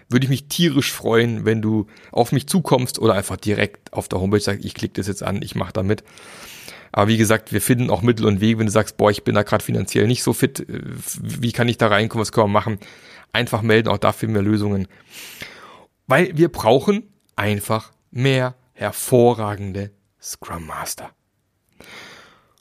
würde 0.08 0.24
ich 0.24 0.30
mich 0.30 0.48
tierisch 0.48 0.94
freuen, 0.94 1.44
wenn 1.44 1.62
du 1.62 1.88
auf 2.14 2.32
mich 2.32 2.48
zukommst 2.48 2.98
oder 2.98 3.14
einfach 3.14 3.36
direkt 3.36 3.92
auf 3.92 4.08
der 4.08 4.22
Homepage 4.22 4.40
sagst, 4.40 4.64
ich 4.64 4.74
klicke 4.74 4.94
das 4.94 5.08
jetzt 5.08 5.22
an, 5.22 5.42
ich 5.42 5.54
mache 5.54 5.74
damit. 5.74 6.06
Aber 6.94 7.10
wie 7.10 7.18
gesagt, 7.18 7.52
wir 7.52 7.62
finden 7.62 7.90
auch 7.90 8.04
Mittel 8.04 8.28
und 8.28 8.40
Wege, 8.40 8.58
wenn 8.58 8.68
du 8.68 8.72
sagst, 8.72 8.96
boah, 8.96 9.12
ich 9.12 9.26
bin 9.26 9.36
da 9.36 9.44
gerade 9.44 9.66
finanziell 9.66 10.08
nicht 10.08 10.24
so 10.24 10.32
fit, 10.32 10.66
wie 11.22 11.52
kann 11.52 11.68
ich 11.68 11.78
da 11.78 11.88
reinkommen, 11.88 12.22
was 12.22 12.32
können 12.32 12.48
wir 12.48 12.54
machen? 12.54 12.80
Einfach 13.34 13.64
melden, 13.64 13.90
auch 13.90 13.98
dafür 13.98 14.30
mehr 14.30 14.44
Lösungen. 14.44 14.88
Weil 16.08 16.38
wir 16.38 16.48
brauchen 16.50 17.04
einfach 17.36 17.92
mehr 18.12 18.56
hervorragende 18.82 19.92
Scrum 20.20 20.66
Master. 20.66 21.12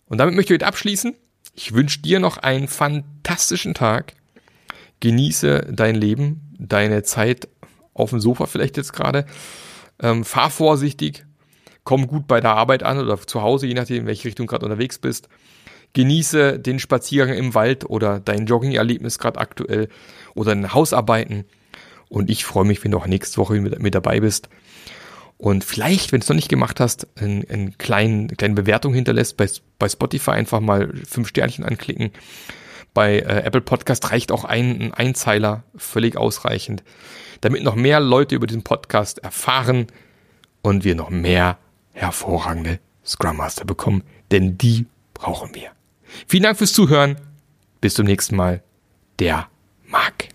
Und 0.06 0.18
damit 0.18 0.35
möchte 0.35 0.52
ich 0.52 0.59
heute 0.59 0.66
abschließen. 0.66 1.14
Ich 1.54 1.72
wünsche 1.72 2.00
dir 2.00 2.20
noch 2.20 2.37
einen 2.37 2.68
fantastischen 2.68 3.74
Tag. 3.74 4.14
Genieße 5.00 5.68
dein 5.72 5.94
Leben, 5.94 6.54
deine 6.59 7.02
Zeit 7.02 7.48
auf 7.94 8.11
dem 8.11 8.20
Sofa 8.20 8.46
vielleicht 8.46 8.76
jetzt 8.76 8.92
gerade. 8.92 9.24
Ähm, 10.00 10.24
fahr 10.24 10.50
vorsichtig, 10.50 11.24
komm 11.85 12.06
gut 12.06 12.26
bei 12.26 12.40
der 12.40 12.52
Arbeit 12.52 12.83
an 12.83 12.98
oder 12.98 13.18
zu 13.18 13.42
Hause, 13.42 13.66
je 13.66 13.74
nachdem, 13.74 14.02
in 14.02 14.06
welche 14.06 14.26
Richtung 14.26 14.46
gerade 14.46 14.66
unterwegs 14.66 14.98
bist. 14.98 15.28
Genieße 15.92 16.59
den 16.59 16.78
Spaziergang 16.78 17.37
im 17.37 17.54
Wald 17.54 17.88
oder 17.88 18.20
dein 18.20 18.46
Jogging-Erlebnis 18.46 19.18
gerade 19.18 19.40
aktuell 19.40 19.88
oder 20.35 20.54
deine 20.54 20.74
Hausarbeiten. 20.74 21.44
Und 22.09 22.30
ich 22.30 22.44
freue 22.44 22.64
mich, 22.64 22.83
wenn 22.85 22.90
du 22.90 22.98
auch 22.98 23.06
nächste 23.06 23.38
Woche 23.38 23.54
mit, 23.54 23.80
mit 23.80 23.94
dabei 23.94 24.20
bist. 24.20 24.48
Und 25.40 25.64
vielleicht, 25.64 26.12
wenn 26.12 26.20
du 26.20 26.24
es 26.24 26.29
noch 26.29 26.37
nicht 26.37 26.50
gemacht 26.50 26.81
hast, 26.81 27.07
eine 27.18 27.46
ein 27.48 27.79
kleinen, 27.79 28.29
eine 28.29 28.37
kleine 28.37 28.55
Bewertung 28.55 28.92
hinterlässt, 28.92 29.38
bei, 29.38 29.48
bei 29.79 29.88
Spotify 29.88 30.33
einfach 30.33 30.61
mal 30.61 30.92
fünf 31.09 31.29
Sternchen 31.29 31.64
anklicken. 31.64 32.11
Bei 32.92 33.20
äh, 33.20 33.44
Apple 33.44 33.62
Podcast 33.62 34.11
reicht 34.12 34.33
auch 34.33 34.44
ein, 34.44 34.83
ein 34.83 34.92
Einzeiler 34.92 35.64
völlig 35.76 36.18
ausreichend, 36.18 36.83
damit 37.40 37.62
noch 37.62 37.74
mehr 37.74 38.00
Leute 38.00 38.35
über 38.35 38.46
diesen 38.46 38.64
Podcast 38.64 39.20
erfahren 39.20 39.87
und 40.61 40.85
wir 40.85 40.94
noch 40.94 41.09
mehr 41.09 41.57
hervorragende 41.92 42.79
Scrum 43.03 43.38
Master 43.38 43.64
bekommen, 43.64 44.03
denn 44.31 44.59
die 44.59 44.87
brauchen 45.14 45.55
wir. 45.55 45.70
Vielen 46.26 46.42
Dank 46.42 46.59
fürs 46.59 46.74
Zuhören. 46.74 47.16
Bis 47.81 47.94
zum 47.94 48.05
nächsten 48.05 48.37
Mal. 48.37 48.62
Der 49.18 49.48
Marc. 49.87 50.29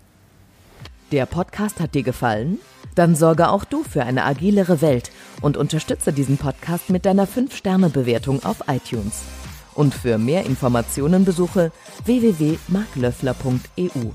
Der 1.12 1.24
Podcast 1.24 1.78
hat 1.78 1.94
dir 1.94 2.02
gefallen? 2.02 2.58
Dann 2.96 3.14
sorge 3.14 3.50
auch 3.50 3.64
du 3.64 3.84
für 3.84 4.02
eine 4.02 4.24
agilere 4.24 4.80
Welt 4.80 5.12
und 5.40 5.56
unterstütze 5.56 6.12
diesen 6.12 6.36
Podcast 6.36 6.90
mit 6.90 7.06
deiner 7.06 7.28
5-Sterne-Bewertung 7.28 8.44
auf 8.44 8.64
iTunes. 8.66 9.22
Und 9.74 9.94
für 9.94 10.18
mehr 10.18 10.46
Informationen 10.46 11.24
besuche 11.24 11.70
www.marklöffler.eu. 12.06 14.10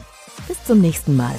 Bis 0.47 0.63
zum 0.65 0.81
nächsten 0.81 1.15
Mal. 1.15 1.35